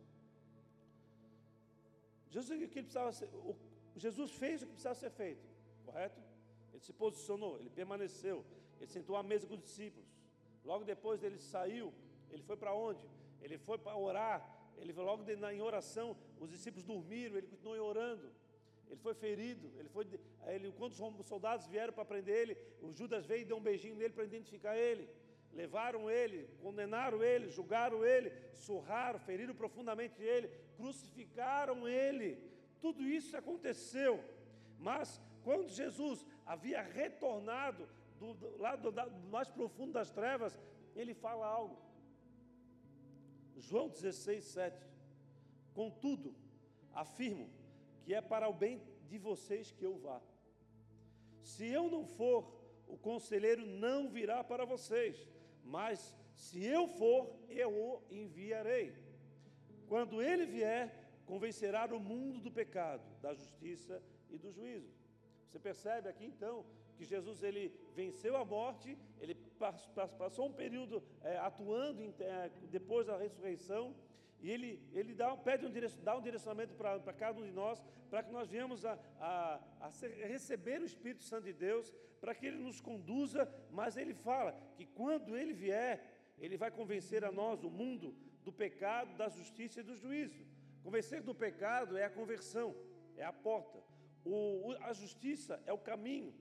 [2.30, 3.56] Jesus, o que precisava ser, o,
[3.96, 5.46] Jesus fez o que precisava ser feito,
[5.84, 6.20] correto?
[6.72, 8.44] Ele se posicionou, ele permaneceu,
[8.80, 10.08] ele sentou à mesa com os discípulos.
[10.64, 11.92] Logo depois ele saiu,
[12.30, 13.06] ele foi para onde?
[13.40, 14.53] Ele foi para orar.
[14.78, 18.30] Ele logo de, na, em oração, os discípulos dormiram, ele continuou orando.
[18.88, 20.06] Ele foi ferido, ele foi,
[20.46, 23.96] ele, quando os soldados vieram para prender ele, o Judas veio e deu um beijinho
[23.96, 25.08] nele para identificar ele.
[25.52, 32.38] Levaram ele, condenaram ele, julgaram ele, surraram, feriram profundamente ele, crucificaram ele.
[32.80, 34.22] Tudo isso aconteceu.
[34.78, 40.58] Mas quando Jesus havia retornado do, do lado do mais profundo das trevas,
[40.94, 41.83] ele fala algo.
[43.56, 44.86] João 16, 7.
[45.72, 46.34] Contudo,
[46.92, 47.48] afirmo
[48.02, 50.20] que é para o bem de vocês que eu vá.
[51.40, 52.52] Se eu não for,
[52.86, 55.28] o conselheiro não virá para vocês,
[55.64, 58.94] mas se eu for, eu o enviarei.
[59.88, 64.92] Quando ele vier, convencerá o mundo do pecado, da justiça e do juízo.
[65.46, 66.64] Você percebe aqui então
[66.96, 69.33] que Jesus ele venceu a morte, ele
[69.72, 73.94] passou um período é, atuando em, é, depois da ressurreição,
[74.40, 75.72] e ele, ele dá, pede um,
[76.03, 79.90] dá um direcionamento para cada um de nós, para que nós venhamos a, a, a,
[79.90, 84.53] ser, receber o Espírito Santo de Deus, para que ele nos conduza, mas ele fala
[84.77, 85.94] que quando ele vier,
[86.38, 90.44] ele vai convencer a nós, o mundo, do pecado, da justiça e do juízo.
[90.83, 92.77] Convencer do pecado é a conversão,
[93.16, 93.83] é a porta.
[94.24, 96.35] O, a justiça é o caminho,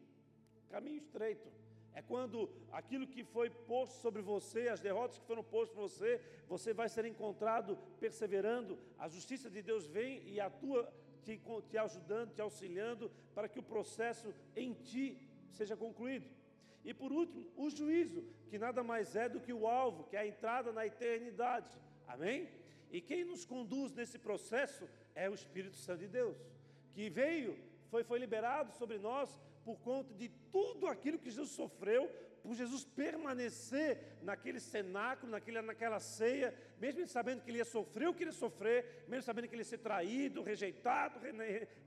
[0.70, 1.50] caminho estreito.
[1.95, 6.21] É quando aquilo que foi posto sobre você, as derrotas que foram postas sobre você,
[6.47, 8.79] você vai ser encontrado perseverando.
[8.97, 10.91] A justiça de Deus vem e atua
[11.23, 15.17] te, te ajudando, te auxiliando para que o processo em ti
[15.51, 16.27] seja concluído.
[16.84, 20.19] E por último, o juízo, que nada mais é do que o alvo, que é
[20.19, 21.71] a entrada na eternidade.
[22.08, 22.49] Amém?
[22.91, 26.38] E quem nos conduz nesse processo é o Espírito Santo de Deus,
[26.93, 27.58] que veio,
[27.89, 32.10] foi, foi liberado sobre nós por conta de tudo aquilo que Jesus sofreu,
[32.44, 38.13] por Jesus permanecer naquele cenáculo, naquele, naquela ceia, mesmo sabendo que ele ia sofrer o
[38.13, 41.20] que ele ia sofrer, mesmo sabendo que ele ia ser traído, rejeitado,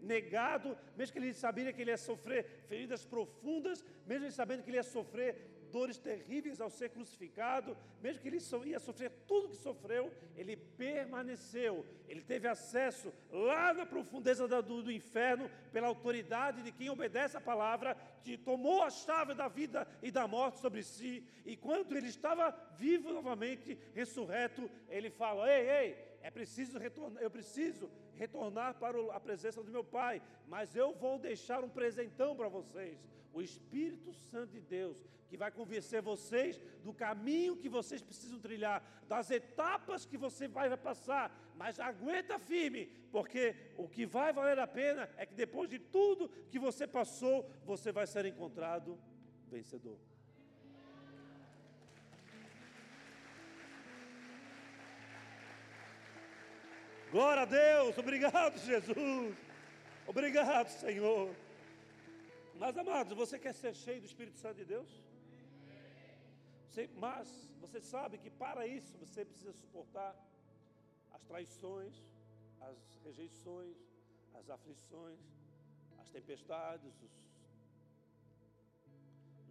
[0.01, 4.79] negado, mesmo que ele sabia que ele ia sofrer feridas profundas, mesmo sabendo que ele
[4.79, 8.41] ia sofrer dores terríveis ao ser crucificado, mesmo que ele
[8.73, 14.91] ia sofrer tudo que sofreu, ele permaneceu, ele teve acesso lá na profundeza do, do
[14.91, 20.11] inferno, pela autoridade de quem obedece a palavra, que tomou a chave da vida e
[20.11, 22.45] da morte sobre si, e quando ele estava
[22.79, 25.89] vivo novamente, ressurreto, ele fala: Ei, ei,
[26.23, 31.19] é preciso retornar, eu preciso retornar para a presença do meu Pai, mas eu vou
[31.19, 32.99] deixar um presentão para vocês,
[33.37, 38.83] o Espírito Santo de Deus, que vai convencer vocês do caminho que vocês precisam trilhar,
[39.07, 44.67] das etapas que você vai passar, mas aguenta firme, porque o que vai valer a
[44.67, 48.99] pena é que depois de tudo que você passou, você vai ser encontrado
[49.51, 49.99] vencedor.
[57.13, 59.37] Glória a Deus, obrigado, Jesus.
[60.07, 61.46] Obrigado, Senhor.
[62.59, 64.91] Mas, amados, você quer ser cheio do Espírito Santo de Deus?
[66.69, 67.29] Você, mas
[67.61, 70.15] você sabe que para isso você precisa suportar
[71.13, 71.95] as traições,
[72.61, 73.77] as rejeições,
[74.35, 75.21] as aflições,
[75.99, 77.15] as tempestades, os,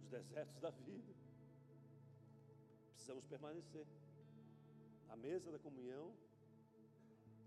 [0.02, 1.14] os desertos da vida.
[2.92, 3.86] Precisamos permanecer
[5.06, 6.12] na mesa da comunhão,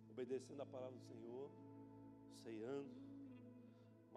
[0.09, 1.49] obedecendo a palavra do Senhor,
[2.43, 3.08] ceando.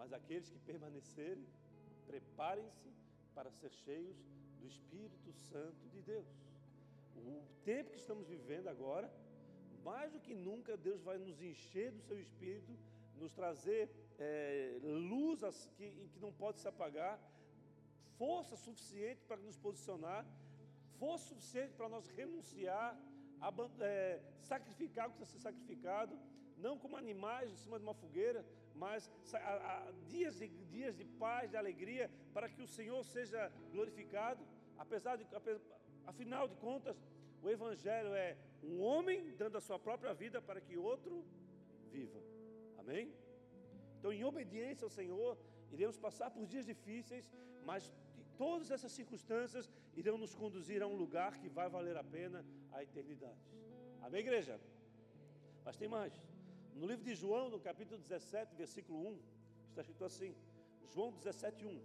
[0.03, 1.47] Mas aqueles que permanecerem,
[2.05, 2.89] preparem-se
[3.33, 4.17] para ser cheios
[4.59, 6.27] do Espírito Santo de Deus.
[7.15, 9.09] O tempo que estamos vivendo agora,
[9.81, 12.73] mais do que nunca, Deus vai nos encher do seu Espírito,
[13.15, 13.89] nos trazer
[14.19, 15.39] é, luz
[15.77, 17.17] que, que não pode se apagar,
[18.17, 20.25] força suficiente para nos posicionar,
[20.99, 22.89] força suficiente para nós renunciar
[23.79, 26.19] é, sacrificar o que precisa ser sacrificado,
[26.57, 31.05] não como animais em cima de uma fogueira, mas a, a, dias, de, dias de
[31.05, 34.43] paz, de alegria, para que o Senhor seja glorificado,
[34.77, 35.25] apesar de,
[36.05, 36.97] afinal de contas,
[37.41, 41.23] o Evangelho é um homem dando a sua própria vida para que outro
[41.91, 42.19] viva.
[42.77, 43.13] Amém?
[43.99, 45.37] Então, em obediência ao Senhor,
[45.71, 47.29] iremos passar por dias difíceis,
[47.65, 47.93] mas
[48.37, 52.83] todas essas circunstâncias irão nos conduzir a um lugar que vai valer a pena a
[52.83, 53.39] eternidade.
[54.01, 54.59] Amém, igreja?
[55.63, 56.13] Mas tem mais.
[56.75, 59.19] No livro de João, no capítulo 17, versículo 1,
[59.69, 60.35] está escrito assim:
[60.93, 61.81] João 17, 1.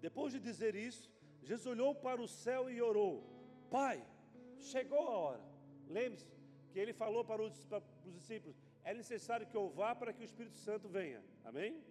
[0.00, 1.10] Depois de dizer isso,
[1.42, 3.24] Jesus olhou para o céu e orou:
[3.70, 4.04] Pai,
[4.58, 5.44] chegou a hora.
[5.88, 6.26] Lembre-se
[6.72, 10.22] que ele falou para os, para os discípulos: é necessário que eu vá para que
[10.22, 11.22] o Espírito Santo venha.
[11.44, 11.82] Amém?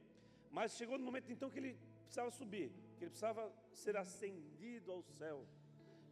[0.50, 5.02] Mas chegou no momento então que ele precisava subir, que ele precisava ser ascendido ao
[5.04, 5.46] céu.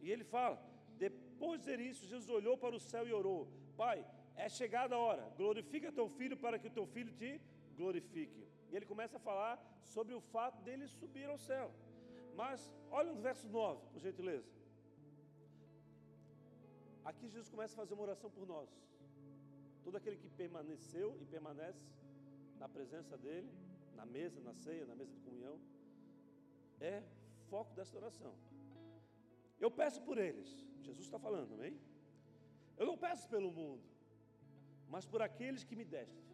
[0.00, 0.62] E ele fala:
[0.96, 4.06] depois de dizer isso, Jesus olhou para o céu e orou: Pai,
[4.44, 7.30] é chegada a hora, glorifica teu filho para que o teu filho te
[7.78, 8.42] glorifique.
[8.70, 9.54] E ele começa a falar
[9.94, 11.68] sobre o fato dele subir ao céu.
[12.40, 12.58] Mas
[12.98, 14.50] olha no verso 9, por gentileza.
[17.10, 18.70] Aqui Jesus começa a fazer uma oração por nós.
[19.84, 21.84] Todo aquele que permaneceu e permanece
[22.62, 23.50] na presença dele,
[23.94, 25.56] na mesa, na ceia, na mesa de comunhão,
[26.80, 27.02] é
[27.50, 28.34] foco dessa oração.
[29.64, 30.48] Eu peço por eles,
[30.86, 31.74] Jesus está falando, amém?
[32.78, 33.82] Eu não peço pelo mundo,
[34.90, 36.28] mas por aqueles que me deste,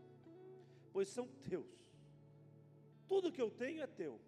[0.93, 1.71] pois são teus.
[3.07, 4.19] Tudo que eu tenho é teu,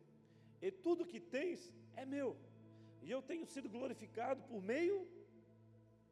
[0.61, 2.37] e tudo que tens é meu,
[3.03, 5.09] e eu tenho sido glorificado por meio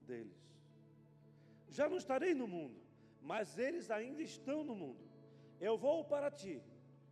[0.01, 0.41] deles.
[1.69, 2.81] Já não estarei no mundo,
[3.21, 5.05] mas eles ainda estão no mundo.
[5.61, 6.63] Eu vou para ti,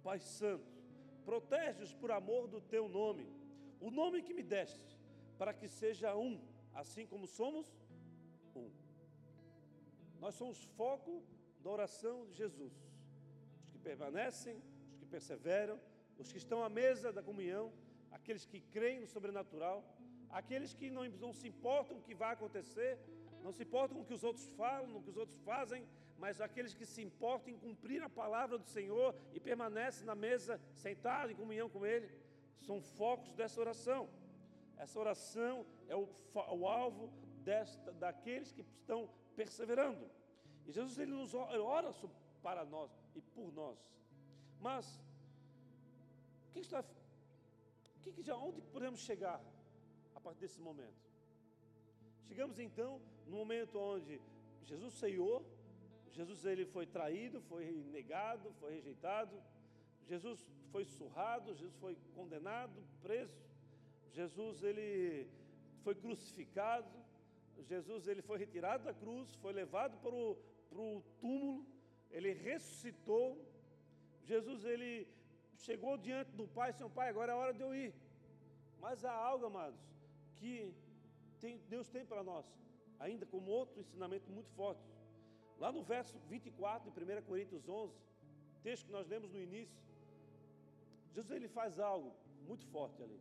[0.02, 0.72] Pai Santo,
[1.24, 3.26] protege-os por amor do teu nome,
[3.80, 4.98] o nome que me deste,
[5.36, 6.40] para que seja um,
[6.72, 7.72] assim como somos.
[10.24, 11.22] Nós somos foco
[11.62, 12.72] da oração de Jesus.
[13.62, 14.56] Os que permanecem,
[14.90, 15.78] os que perseveram,
[16.18, 17.64] os que estão à mesa da comunhão,
[18.10, 19.84] aqueles que creem no sobrenatural,
[20.30, 22.98] aqueles que não, não se importam com o que vai acontecer,
[23.42, 25.86] não se importam com o que os outros falam, com o que os outros fazem,
[26.16, 30.58] mas aqueles que se importam em cumprir a palavra do Senhor e permanecem na mesa,
[30.72, 32.08] sentados em comunhão com Ele,
[32.62, 34.08] são focos dessa oração.
[34.78, 36.08] Essa oração é o,
[36.60, 37.12] o alvo
[37.44, 39.06] desta, daqueles que estão
[39.36, 40.10] perseverando.
[40.66, 41.92] E Jesus ele nos ora
[42.42, 43.78] para nós e por nós.
[44.60, 45.00] Mas
[46.48, 49.40] o que está, o que já onde podemos chegar
[50.14, 51.04] a partir desse momento?
[52.26, 54.20] Chegamos então no momento onde
[54.62, 55.44] Jesus ceiou,
[56.10, 59.42] Jesus ele foi traído, foi negado, foi rejeitado,
[60.06, 62.72] Jesus foi surrado, Jesus foi condenado,
[63.02, 63.36] preso,
[64.12, 65.28] Jesus ele
[65.82, 67.03] foi crucificado,
[67.62, 70.36] Jesus ele foi retirado da cruz, foi levado para o,
[70.68, 71.66] para o túmulo,
[72.10, 73.38] ele ressuscitou,
[74.24, 75.08] Jesus ele
[75.56, 77.94] chegou diante do Pai, Senhor Pai, agora é hora de eu ir.
[78.80, 79.80] Mas há algo, amados,
[80.36, 80.74] que
[81.40, 82.46] tem, Deus tem para nós,
[82.98, 84.82] ainda como outro ensinamento muito forte.
[85.58, 87.94] Lá no verso 24 de 1 Coríntios 11,
[88.62, 89.82] texto que nós lemos no início,
[91.14, 92.12] Jesus ele faz algo
[92.46, 93.20] muito forte ali.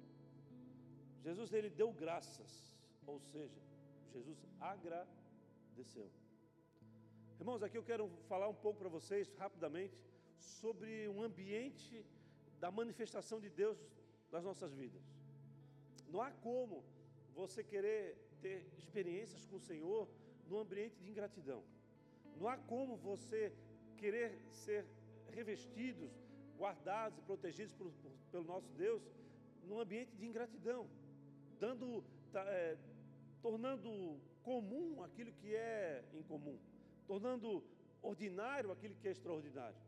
[1.22, 2.52] Jesus ele deu graças,
[3.06, 3.62] ou seja,
[4.14, 6.08] Jesus agradeceu.
[7.40, 9.98] Irmãos, aqui eu quero falar um pouco para vocês rapidamente
[10.38, 12.06] sobre um ambiente
[12.60, 13.80] da manifestação de Deus
[14.32, 15.02] nas nossas vidas.
[16.08, 16.84] Não há como
[17.34, 18.04] você querer
[18.40, 20.08] ter experiências com o Senhor
[20.48, 21.64] no ambiente de ingratidão.
[22.38, 23.52] Não há como você
[23.98, 24.86] querer ser
[25.32, 26.12] revestidos,
[26.56, 29.02] guardados e protegidos por, por, pelo nosso Deus
[29.64, 30.88] num ambiente de ingratidão,
[31.60, 32.04] dando,
[32.36, 32.78] é,
[33.46, 33.92] tornando
[34.42, 36.58] comum aquilo que é incomum,
[37.06, 37.64] tornando
[38.02, 39.82] ordinário aquilo que é extraordinário.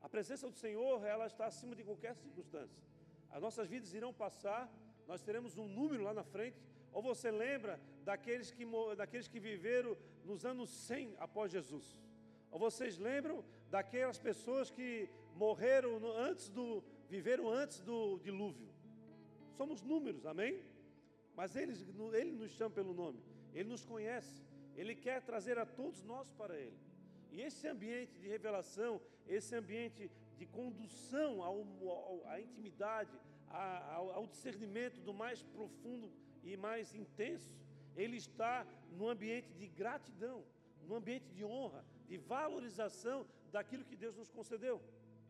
[0.00, 2.82] A presença do Senhor, ela está acima de qualquer circunstância.
[3.30, 4.62] As nossas vidas irão passar,
[5.06, 6.58] nós teremos um número lá na frente.
[6.92, 8.64] Ou você lembra daqueles que,
[8.96, 11.86] daqueles que viveram nos anos 100 após Jesus?
[12.50, 15.94] Ou vocês lembram daquelas pessoas que morreram
[16.28, 18.68] antes do viveram antes do dilúvio?
[19.56, 20.62] Somos números, amém?
[21.36, 21.72] Mas ele,
[22.14, 23.18] ele nos chama pelo nome,
[23.54, 24.44] ele nos conhece,
[24.76, 26.78] ele quer trazer a todos nós para ele.
[27.30, 33.18] E esse ambiente de revelação, esse ambiente de condução ao, ao, à intimidade,
[33.48, 36.12] ao, ao discernimento do mais profundo
[36.42, 37.54] e mais intenso,
[37.96, 40.44] ele está no ambiente de gratidão,
[40.86, 44.82] no ambiente de honra, de valorização daquilo que Deus nos concedeu.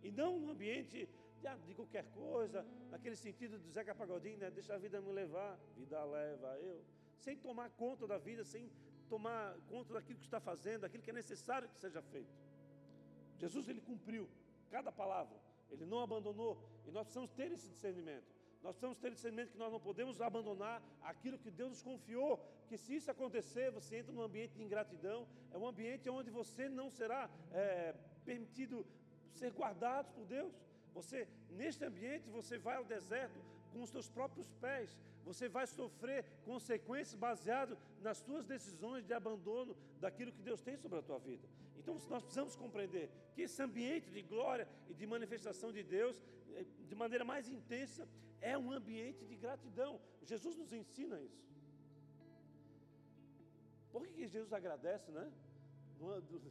[0.03, 1.09] E não no ambiente
[1.43, 4.51] de, ah, de qualquer coisa, naquele sentido do Zeca Pagodinho, né?
[4.51, 6.84] deixa a vida me levar, vida leva eu,
[7.18, 8.70] sem tomar conta da vida, sem
[9.09, 12.32] tomar conta daquilo que está fazendo, daquilo que é necessário que seja feito.
[13.38, 14.28] Jesus ele cumpriu
[14.70, 15.36] cada palavra,
[15.68, 16.53] ele não abandonou,
[16.86, 18.30] e nós precisamos ter esse discernimento.
[18.62, 22.38] Nós precisamos ter discernimento que nós não podemos abandonar aquilo que Deus nos confiou,
[22.68, 26.68] que se isso acontecer, você entra num ambiente de ingratidão, é um ambiente onde você
[26.68, 27.93] não será é,
[28.24, 28.86] permitido
[29.32, 30.55] ser guardado por Deus.
[30.95, 33.38] Você, neste ambiente, você vai ao deserto
[33.72, 39.76] com os seus próprios pés, você vai sofrer consequências baseadas nas suas decisões de abandono
[40.01, 41.49] daquilo que Deus tem sobre a tua vida.
[41.78, 46.20] Então nós precisamos compreender que esse ambiente de glória e de manifestação de Deus,
[46.55, 48.07] eh, de maneira mais intensa,
[48.40, 50.01] é um ambiente de gratidão.
[50.22, 51.43] Jesus nos ensina isso.
[53.90, 55.30] Por que Jesus agradece, né?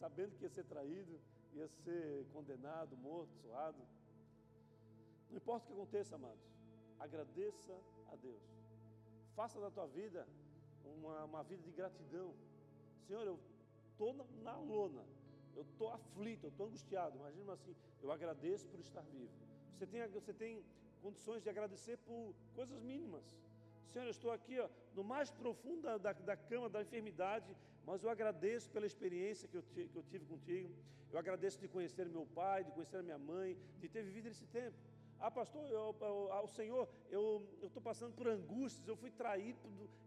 [0.00, 1.20] Sabendo que ia ser traído,
[1.54, 3.78] ia ser condenado, morto, suado.
[5.28, 6.44] Não importa o que aconteça, amados,
[6.98, 7.72] agradeça
[8.12, 8.42] a Deus.
[9.34, 10.26] Faça da tua vida
[10.84, 12.34] uma, uma vida de gratidão.
[13.06, 13.38] Senhor, eu
[13.90, 15.04] estou na, na lona,
[15.54, 17.16] eu estou aflito, eu estou angustiado.
[17.16, 19.32] Imagina assim, eu agradeço por estar vivo.
[19.74, 20.64] Você tem, você tem
[21.02, 23.24] condições de agradecer por coisas mínimas.
[23.88, 28.10] Senhor, eu estou aqui ó, no mais profundo da, da, cama da enfermidade, mas eu
[28.10, 30.74] agradeço pela experiência que eu, que eu tive contigo.
[31.12, 34.76] Eu agradeço de conhecer meu pai, de conhecer minha mãe, de ter vivido esse tempo.
[35.18, 39.58] Ah, pastor, eu, eu, ao Senhor, eu estou passando por angústias, eu fui traído,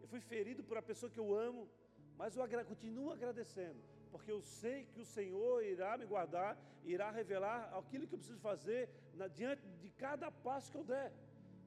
[0.01, 1.69] eu fui ferido por a pessoa que eu amo,
[2.17, 3.79] mas eu agra continuo agradecendo,
[4.11, 8.39] porque eu sei que o Senhor irá me guardar, irá revelar aquilo que eu preciso
[8.39, 11.11] fazer na, diante de cada passo que eu der.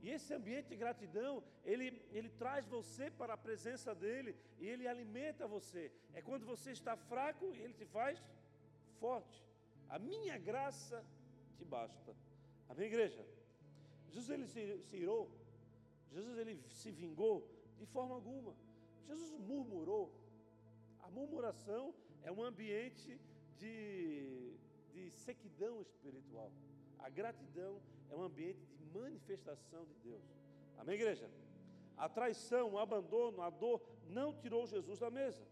[0.03, 4.87] E esse ambiente de gratidão, ele, ele traz você para a presença dEle e ele
[4.87, 5.91] alimenta você.
[6.15, 8.23] É quando você está fraco ele te faz
[9.01, 9.45] forte.
[9.89, 11.05] A minha graça
[11.57, 12.15] te basta.
[12.69, 13.25] Amém, igreja?
[14.11, 15.31] Jesus ele se, se irou,
[16.13, 18.55] Jesus ele se vingou de forma alguma.
[19.07, 20.13] Jesus murmurou.
[21.01, 23.21] A murmuração é um ambiente
[23.59, 24.57] de,
[24.93, 26.51] de sequidão espiritual.
[26.99, 27.81] A gratidão
[28.11, 30.25] é um ambiente de manifestação de Deus.
[30.77, 31.29] Amém, igreja?
[31.97, 35.43] A traição, o abandono, a dor não tirou Jesus da mesa.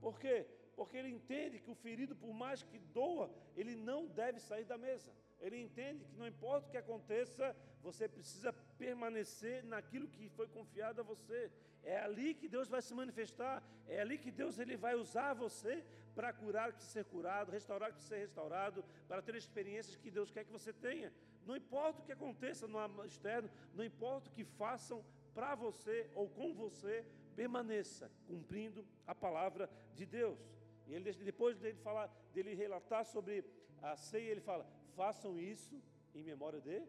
[0.00, 0.46] Por quê?
[0.74, 4.78] Porque ele entende que o ferido, por mais que doa, ele não deve sair da
[4.78, 5.12] mesa.
[5.38, 11.00] Ele entende que não importa o que aconteça, você precisa permanecer naquilo que foi confiado
[11.00, 11.50] a você.
[11.82, 15.84] É ali que Deus vai se manifestar, é ali que Deus ele vai usar você
[16.14, 20.10] para curar o que ser curado, restaurar o que ser restaurado, para ter experiências que
[20.10, 21.12] Deus quer que você tenha.
[21.46, 26.28] Não importa o que aconteça no externo, não importa o que façam para você ou
[26.28, 30.38] com você, permaneça cumprindo a palavra de Deus.
[30.86, 33.44] E ele, depois dele falar, dele relatar sobre
[33.82, 34.66] a ceia, ele fala:
[34.96, 35.80] façam isso
[36.14, 36.82] em memória de.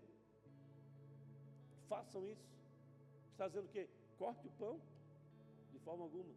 [1.88, 2.50] Façam isso.
[3.32, 3.88] Está dizendo o quê?
[4.18, 4.82] Corte o pão?
[5.72, 6.34] De forma alguma.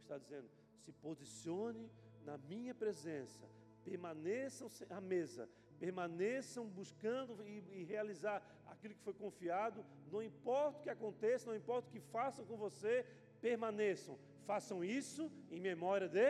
[0.00, 0.48] Está dizendo:
[0.84, 1.90] se posicione
[2.24, 3.48] na minha presença,
[3.84, 5.48] permaneçam à mesa,
[5.82, 8.38] permaneçam buscando e, e, realizar
[8.72, 12.56] aquilo que foi confiado, não importa o que aconteça, não importa o que façam com
[12.56, 13.04] você,
[13.40, 14.16] permaneçam,
[14.46, 16.28] façam isso em memória de.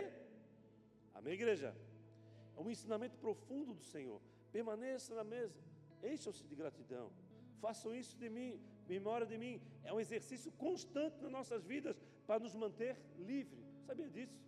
[1.13, 1.69] Amém, igreja?
[2.57, 4.19] É um ensinamento profundo do Senhor.
[4.51, 5.61] Permaneça na mesa,
[6.11, 7.11] encham-se de gratidão,
[7.61, 9.61] façam isso de mim, memória de mim.
[9.83, 13.63] É um exercício constante nas nossas vidas para nos manter livres.
[13.85, 14.41] Sabia disso?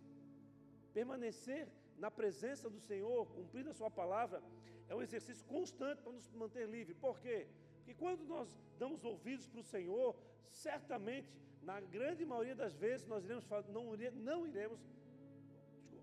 [0.92, 4.42] Permanecer na presença do Senhor, cumprindo a Sua palavra,
[4.88, 6.96] é um exercício constante para nos manter livres.
[6.98, 7.46] Por quê?
[7.78, 10.16] Porque quando nós damos ouvidos para o Senhor,
[10.50, 11.28] certamente,
[11.62, 13.96] na grande maioria das vezes, nós iremos, não,
[14.30, 14.80] não iremos,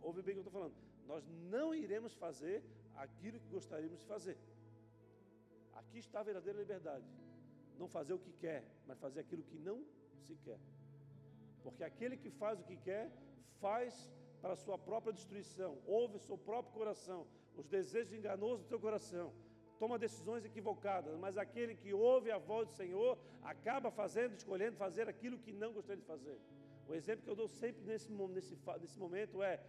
[0.02, 0.76] ouve bem o que eu estou falando,
[1.08, 2.64] nós não iremos fazer
[2.96, 4.38] aquilo que gostaríamos de fazer.
[5.74, 7.06] Aqui está a verdadeira liberdade.
[7.78, 9.84] Não fazer o que quer, mas fazer aquilo que não
[10.26, 10.60] se quer.
[11.64, 13.12] Porque aquele que faz o que quer,
[13.60, 14.12] faz
[14.42, 17.26] para a sua própria destruição, ouve o seu próprio coração,
[17.58, 19.34] os desejos enganosos do seu coração,
[19.80, 25.08] toma decisões equivocadas, mas aquele que ouve a voz do Senhor acaba fazendo, escolhendo fazer
[25.10, 26.40] aquilo que não gostaria de fazer.
[26.88, 29.62] O exemplo que eu dou sempre nesse, nesse, nesse momento é: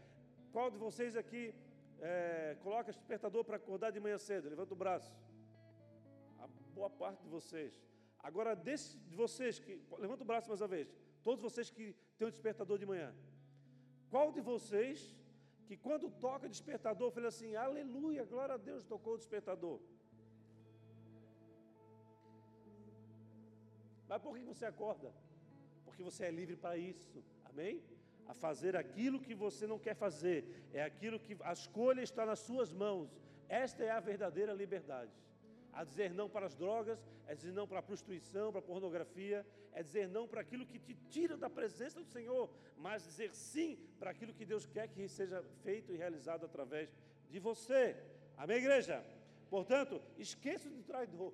[0.53, 1.55] qual de vocês aqui
[2.01, 4.49] é, coloca despertador para acordar de manhã cedo?
[4.49, 5.13] Levanta o braço.
[6.39, 7.73] A boa parte de vocês.
[8.19, 9.81] Agora, desse, de vocês que.
[9.99, 10.89] Levanta o braço mais uma vez.
[11.23, 13.15] Todos vocês que têm um despertador de manhã.
[14.11, 15.17] Qual de vocês
[15.67, 19.79] que quando toca despertador, fala assim, aleluia, glória a Deus, tocou o despertador.
[24.09, 25.11] Mas por que você acorda?
[25.85, 27.83] Porque você é livre para isso, amém?
[28.27, 30.39] A fazer aquilo que você não quer fazer,
[30.73, 33.11] é aquilo que a escolha está nas suas mãos.
[33.49, 35.13] Esta é a verdadeira liberdade
[35.75, 39.45] a dizer não para as drogas, é dizer não para a prostituição, para a pornografia,
[39.73, 42.49] é dizer não para aquilo que te tira da presença do Senhor,
[42.79, 46.95] mas dizer sim para aquilo que Deus quer que seja feito e realizado através
[47.29, 47.97] de você.
[48.37, 49.05] Amém, igreja?
[49.51, 51.33] Portanto, esqueça do traidor,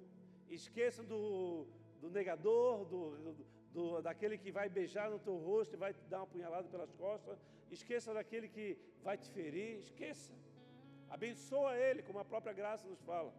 [0.48, 1.66] esqueça do,
[2.00, 6.04] do negador, do, do, do, daquele que vai beijar no teu rosto e vai te
[6.06, 7.38] dar uma punhalada pelas costas,
[7.70, 10.32] esqueça daquele que vai te ferir, esqueça.
[11.10, 13.32] Abençoa ele, como a própria graça nos fala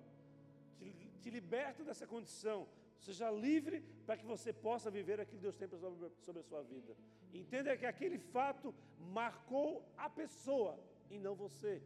[0.81, 2.67] te, te liberta dessa condição.
[2.99, 6.95] Seja livre para que você possa viver aquilo que Deus tem sobre, a sua vida.
[7.33, 10.77] Entenda que aquele fato marcou a pessoa
[11.09, 11.81] e não você.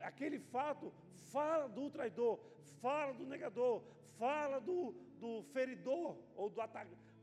[0.00, 0.92] Aquele fato
[1.32, 2.38] fala do traidor,
[2.82, 3.82] fala do negador,
[4.18, 6.60] fala do, do feridor ou do,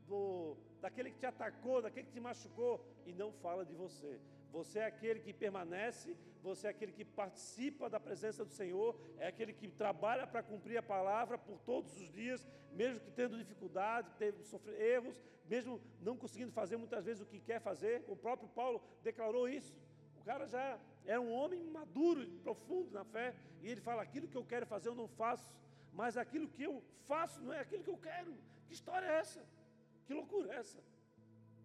[0.08, 4.20] do daquele que te atacou, daquele que te machucou e não fala de você.
[4.56, 9.26] Você é aquele que permanece, você é aquele que participa da presença do Senhor, é
[9.26, 14.14] aquele que trabalha para cumprir a palavra por todos os dias, mesmo que tendo dificuldade,
[14.18, 18.02] tendo sofrer erros, mesmo não conseguindo fazer muitas vezes o que quer fazer.
[18.08, 19.76] O próprio Paulo declarou isso.
[20.18, 24.38] O cara já é um homem maduro, profundo na fé, e ele fala: aquilo que
[24.38, 25.52] eu quero fazer eu não faço,
[25.92, 28.34] mas aquilo que eu faço não é aquilo que eu quero.
[28.66, 29.44] Que história é essa?
[30.06, 30.78] Que loucura é essa?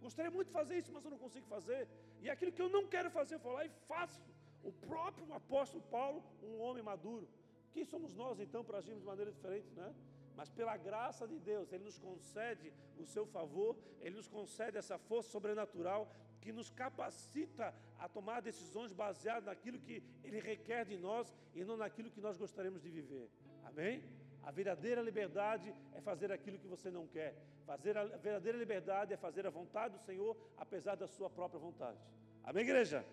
[0.02, 1.88] Gostaria muito de fazer isso, mas eu não consigo fazer.
[2.22, 4.22] E aquilo que eu não quero fazer, eu vou lá e faço.
[4.64, 7.28] O próprio apóstolo Paulo, um homem maduro.
[7.74, 9.94] Quem somos nós então para agirmos de maneira diferente, né?
[10.36, 14.98] Mas pela graça de Deus, Ele nos concede o seu favor, Ele nos concede essa
[14.98, 16.02] força sobrenatural
[16.42, 21.78] que nos capacita a tomar decisões baseadas naquilo que Ele requer de nós e não
[21.78, 23.30] naquilo que nós gostaríamos de viver.
[23.64, 24.04] Amém?
[24.44, 27.36] A verdadeira liberdade é fazer aquilo que você não quer.
[27.66, 32.00] Fazer a verdadeira liberdade é fazer a vontade do Senhor, apesar da sua própria vontade.
[32.44, 33.06] Amém, igreja?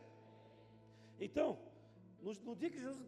[1.21, 1.59] Então,
[2.23, 3.07] no, no dia que Jesus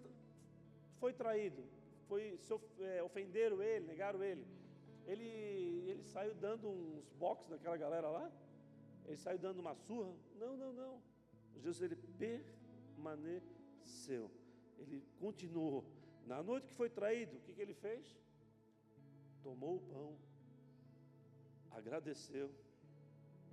[0.99, 1.64] foi traído,
[2.09, 2.39] foi,
[2.81, 4.47] é, ofenderam ele, negaram ele,
[5.07, 5.25] ele,
[5.89, 8.31] ele saiu dando uns boxes naquela galera lá,
[9.07, 10.12] ele saiu dando uma surra.
[10.39, 11.03] Não, não, não.
[11.55, 11.97] Jesus ele
[12.97, 14.31] permaneceu,
[14.79, 15.85] ele continuou.
[16.27, 18.07] Na noite que foi traído, o que, que ele fez?
[19.43, 20.16] Tomou o pão,
[21.71, 22.51] agradeceu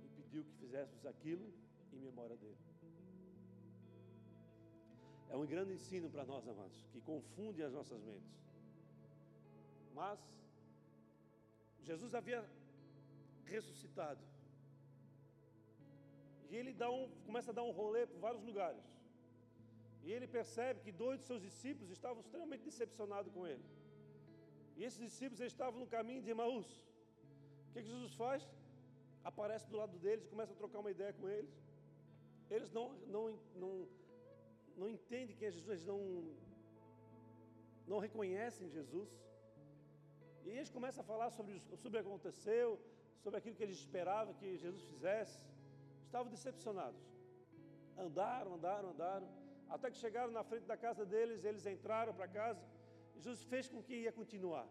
[0.04, 1.52] e pediu que fizéssemos aquilo
[1.92, 2.58] em memória dele.
[5.30, 8.38] É um grande ensino para nós, amados, que confunde as nossas mentes.
[9.94, 10.18] Mas
[11.82, 12.44] Jesus havia
[13.44, 14.20] ressuscitado.
[16.50, 18.82] E ele um, começa a dar um rolê por vários lugares.
[20.04, 23.64] E ele percebe que dois de seus discípulos estavam extremamente decepcionados com ele.
[24.76, 26.68] E esses discípulos estavam no caminho de Emaús.
[27.68, 28.42] O que, que Jesus faz?
[29.30, 31.52] Aparece do lado deles, começa a trocar uma ideia com eles.
[32.50, 33.24] Eles não, não,
[33.62, 33.72] não,
[34.76, 36.00] não entendem quem é Jesus, eles não,
[37.86, 39.10] não reconhecem Jesus.
[40.44, 42.80] E eles começam a falar sobre, sobre o que aconteceu,
[43.22, 45.38] sobre aquilo que eles esperavam que Jesus fizesse.
[46.06, 47.02] Estavam decepcionados.
[47.98, 49.28] Andaram, andaram, andaram.
[49.68, 52.62] Até que chegaram na frente da casa deles, eles entraram para casa.
[53.16, 54.66] Jesus fez com que ia continuar.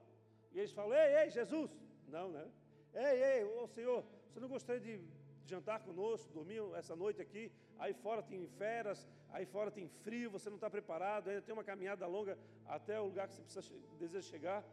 [0.54, 1.72] E eles falam: Ei, ei, Jesus!
[2.08, 2.46] Não, né?
[2.94, 5.06] Ei, ei, ô Senhor, você não gostaria de
[5.46, 7.52] jantar conosco, dormir essa noite aqui?
[7.78, 11.64] Aí fora tem feras, aí fora tem frio, você não está preparado, ainda tem uma
[11.64, 14.64] caminhada longa até o lugar que você precisa, deseja chegar.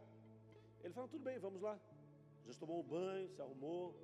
[0.83, 1.79] Ele falou: Tudo bem, vamos lá.
[2.39, 3.95] Jesus tomou um banho, se arrumou,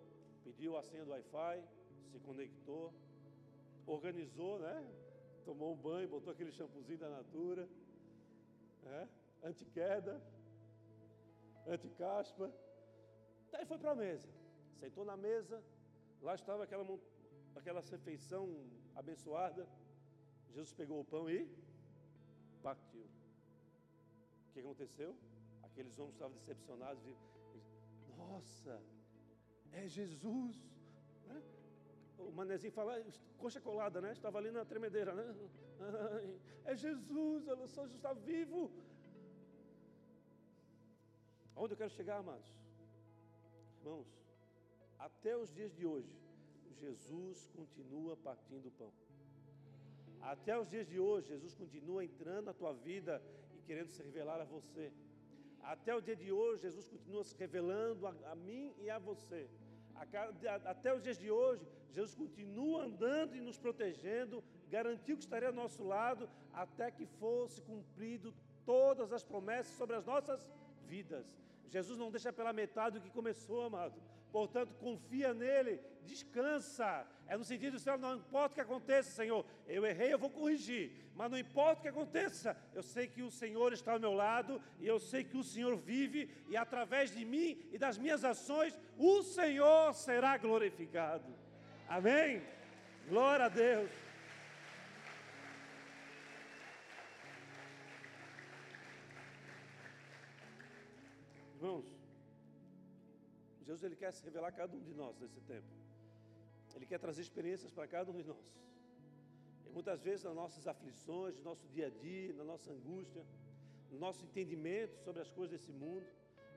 [0.44, 1.64] pediu a senha do Wi-Fi,
[2.12, 2.94] se conectou,
[3.86, 4.86] organizou, né?
[5.52, 7.68] Tomou um banho, botou aquele shampoozinho da Natura,
[8.84, 9.10] né?
[9.43, 10.14] anti-queda,
[11.68, 12.49] anti-caspa.
[13.52, 14.30] Daí foi para a mesa.
[14.80, 15.62] Sentou na mesa,
[16.22, 16.86] lá estava aquela,
[17.54, 18.43] aquela refeição
[18.95, 19.68] abençoada.
[20.54, 21.45] Jesus pegou o pão e
[22.64, 23.04] partiu.
[24.47, 25.14] O que aconteceu?
[25.64, 27.04] Aqueles homens estavam decepcionados.
[28.18, 28.82] Nossa,
[29.74, 30.56] é Jesus.
[31.28, 31.43] Né?
[32.28, 33.04] O manezinho fala,
[33.38, 34.12] coxa colada, né?
[34.12, 35.36] Estava ali na tremedeira, né?
[36.64, 38.72] É Jesus, olha só, está vivo.
[41.56, 42.50] Aonde eu quero chegar, amados?
[43.80, 44.08] Irmãos,
[45.00, 46.16] até os dias de hoje,
[46.80, 48.92] Jesus continua partindo o pão.
[50.22, 53.22] Até os dias de hoje, Jesus continua entrando na tua vida
[53.56, 54.92] e querendo se revelar a você.
[55.64, 59.50] Até o dia de hoje, Jesus continua se revelando a, a mim e a você.
[60.66, 65.54] Até os dias de hoje, Jesus continua andando e nos protegendo, garantiu que estaria ao
[65.54, 68.34] nosso lado até que fosse cumprido
[68.66, 70.50] todas as promessas sobre as nossas
[70.88, 71.26] vidas.
[71.70, 74.02] Jesus não deixa pela metade o que começou, amado.
[74.32, 77.06] Portanto, confia nele, descansa.
[77.28, 79.46] É no sentido do céu, não importa o que aconteça, Senhor.
[79.68, 80.92] Eu errei, eu vou corrigir.
[81.16, 84.62] Mas não importa o que aconteça, eu sei que o Senhor está ao meu lado
[84.80, 88.78] e eu sei que o Senhor vive e através de mim e das minhas ações,
[88.98, 91.32] o Senhor será glorificado.
[91.88, 92.42] Amém?
[93.10, 93.92] Glória a Deus.
[101.62, 102.01] Irmãos,
[103.72, 105.70] Jesus ele quer se revelar a cada um de nós nesse tempo.
[106.76, 108.46] Ele quer trazer experiências para cada um de nós.
[109.66, 113.24] E muitas vezes nas nossas aflições, no nosso dia a dia, na nossa angústia,
[113.90, 116.06] no nosso entendimento sobre as coisas desse mundo,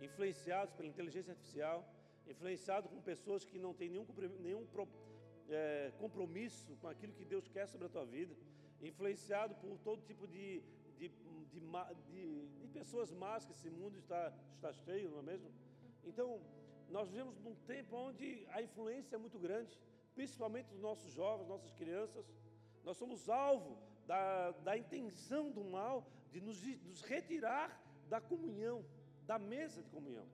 [0.01, 1.79] influenciados pela inteligência artificial,
[2.27, 4.07] influenciados com pessoas que não têm nenhum,
[4.41, 4.67] nenhum
[5.49, 8.35] é, compromisso com aquilo que Deus quer sobre a tua vida,
[8.83, 10.63] influenciado por todo tipo de,
[10.99, 11.09] de,
[11.53, 11.61] de,
[12.11, 15.49] de, de pessoas más que esse mundo está, está cheio, não é mesmo?
[16.05, 16.41] Então,
[16.95, 19.77] nós vivemos num tempo onde a influência é muito grande,
[20.15, 22.25] principalmente dos nossos jovens, nossas crianças.
[22.85, 23.77] Nós somos alvo
[24.07, 27.69] da, da intenção do mal de nos, nos retirar
[28.09, 28.85] da comunhão,
[29.27, 30.27] da mesa de comunhão.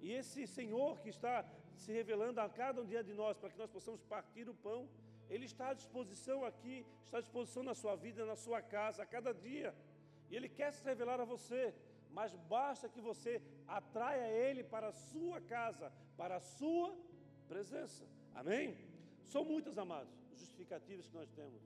[0.00, 3.58] E esse Senhor que está se revelando a cada um dia de nós, para que
[3.62, 4.88] nós possamos partir o pão,
[5.30, 9.06] Ele está à disposição aqui, está à disposição na sua vida, na sua casa, a
[9.06, 9.72] cada dia.
[10.28, 11.72] E Ele quer se revelar a você
[12.16, 13.32] mas basta que você
[13.68, 16.88] atraia Ele para a sua casa, para a sua
[17.46, 18.04] presença.
[18.34, 18.66] Amém?
[19.26, 21.60] São muitas, amados, justificativas que nós temos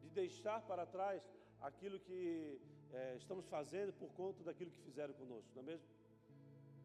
[0.00, 1.20] de deixar para trás
[1.60, 2.60] aquilo que
[2.92, 5.88] é, estamos fazendo por conta daquilo que fizeram conosco, não é mesmo?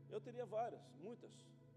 [0.10, 1.32] Eu teria várias, muitas,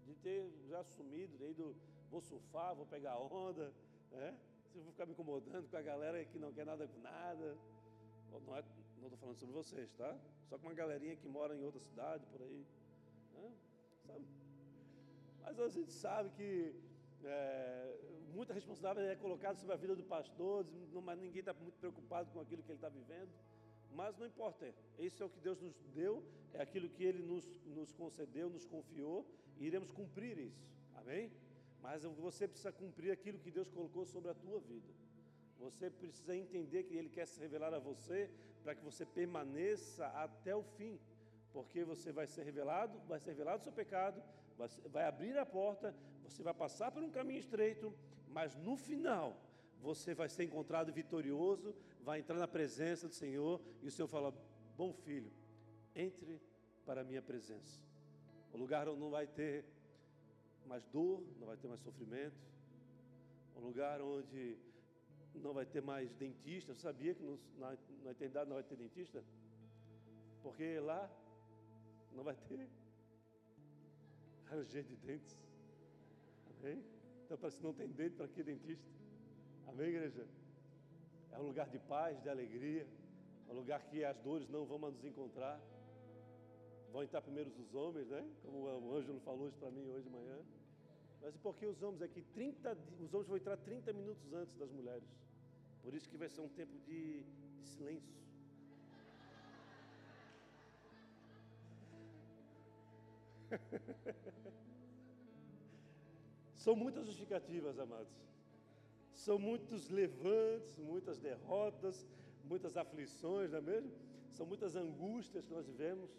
[0.07, 1.75] de ter já assumido, de ido,
[2.09, 3.71] vou surfar, vou pegar onda,
[4.11, 4.35] né?
[4.71, 7.55] Se eu vou ficar me incomodando com a galera que não quer nada com nada,
[8.31, 8.63] não é,
[9.01, 10.17] não estou falando sobre vocês, tá?
[10.47, 12.65] Só com uma galerinha que mora em outra cidade, por aí.
[13.33, 13.51] Né?
[14.05, 14.25] Sabe?
[15.43, 16.75] Mas a gente sabe que
[17.23, 17.97] é,
[18.33, 20.65] muita responsabilidade é colocada sobre a vida do pastor,
[21.03, 23.29] mas ninguém está muito preocupado com aquilo que ele está vivendo.
[23.91, 26.23] Mas não importa, esse é o que Deus nos deu,
[26.53, 29.25] é aquilo que Ele nos, nos concedeu, nos confiou,
[29.57, 30.63] e iremos cumprir isso.
[30.95, 31.31] Amém?
[31.81, 34.93] Mas você precisa cumprir aquilo que Deus colocou sobre a tua vida.
[35.59, 38.29] Você precisa entender que Ele quer se revelar a você
[38.63, 40.99] para que você permaneça até o fim,
[41.51, 44.21] porque você vai ser revelado, vai ser revelado o seu pecado,
[44.91, 47.93] vai, abrir a porta, você vai passar por um caminho estreito,
[48.27, 49.37] mas no final
[49.81, 54.33] você vai ser encontrado vitorioso, vai entrar na presença do Senhor e o Senhor fala:
[54.77, 55.31] Bom filho,
[55.95, 56.41] entre
[56.85, 57.79] para a minha presença.
[58.53, 59.65] O lugar onde não vai ter
[60.65, 62.37] mais dor, não vai ter mais sofrimento.
[63.55, 64.57] Um lugar onde
[65.37, 66.73] não vai ter mais dentista.
[66.73, 67.23] Você sabia que
[67.57, 69.23] na, na eternidade não vai ter dentista?
[70.41, 71.09] Porque lá
[72.13, 72.67] não vai ter
[74.49, 75.37] ranger de dentes.
[76.59, 76.83] Amém?
[77.25, 78.89] Então, para se não tem dente, para que dentista?
[79.67, 80.25] Amém, igreja?
[81.31, 82.87] É um lugar de paz, de alegria,
[83.47, 85.61] um lugar que as dores não vão nos encontrar.
[86.91, 88.27] Vão entrar primeiro os homens, né?
[88.41, 90.39] Como o Ângelo falou isso para mim hoje de manhã.
[91.21, 92.01] Mas e por que os homens?
[92.01, 95.07] É que 30, os homens vão entrar 30 minutos antes das mulheres.
[95.81, 98.19] Por isso que vai ser um tempo de, de silêncio.
[106.55, 108.13] São muitas justificativas, amados.
[109.13, 112.05] São muitos levantes, muitas derrotas,
[112.43, 113.91] muitas aflições, não é mesmo?
[114.31, 116.09] São muitas angústias que nós vivemos.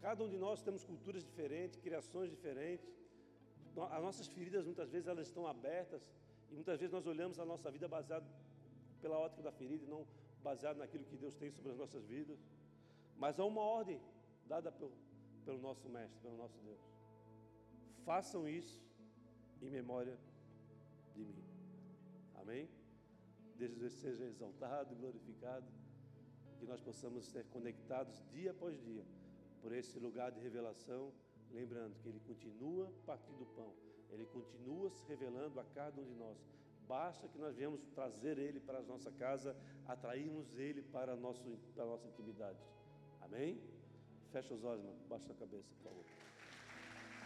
[0.00, 2.88] Cada um de nós temos culturas diferentes, criações diferentes.
[3.90, 6.02] As nossas feridas muitas vezes elas estão abertas
[6.50, 8.26] e muitas vezes nós olhamos a nossa vida baseado
[9.00, 10.06] pela ótica da ferida e não
[10.42, 12.38] baseado naquilo que Deus tem sobre as nossas vidas.
[13.16, 14.00] Mas há uma ordem
[14.46, 14.92] dada pelo,
[15.44, 16.80] pelo nosso mestre, pelo nosso Deus.
[18.04, 18.82] Façam isso
[19.62, 20.18] em memória
[21.14, 21.42] de mim.
[22.34, 22.68] Amém?
[23.56, 25.66] Deus seja exaltado, glorificado,
[26.58, 29.04] que nós possamos ser conectados dia após dia
[29.60, 31.12] por esse lugar de revelação,
[31.52, 33.72] lembrando que Ele continua partindo o pão,
[34.10, 36.38] Ele continua se revelando a cada um de nós.
[36.88, 41.42] Basta que nós venhamos trazer Ele para a nossa casa, atrairmos Ele para a, nosso,
[41.74, 42.58] para a nossa intimidade.
[43.20, 43.60] Amém?
[44.30, 44.98] Fecha os olhos, mano.
[45.08, 46.04] Baixa a cabeça, por favor.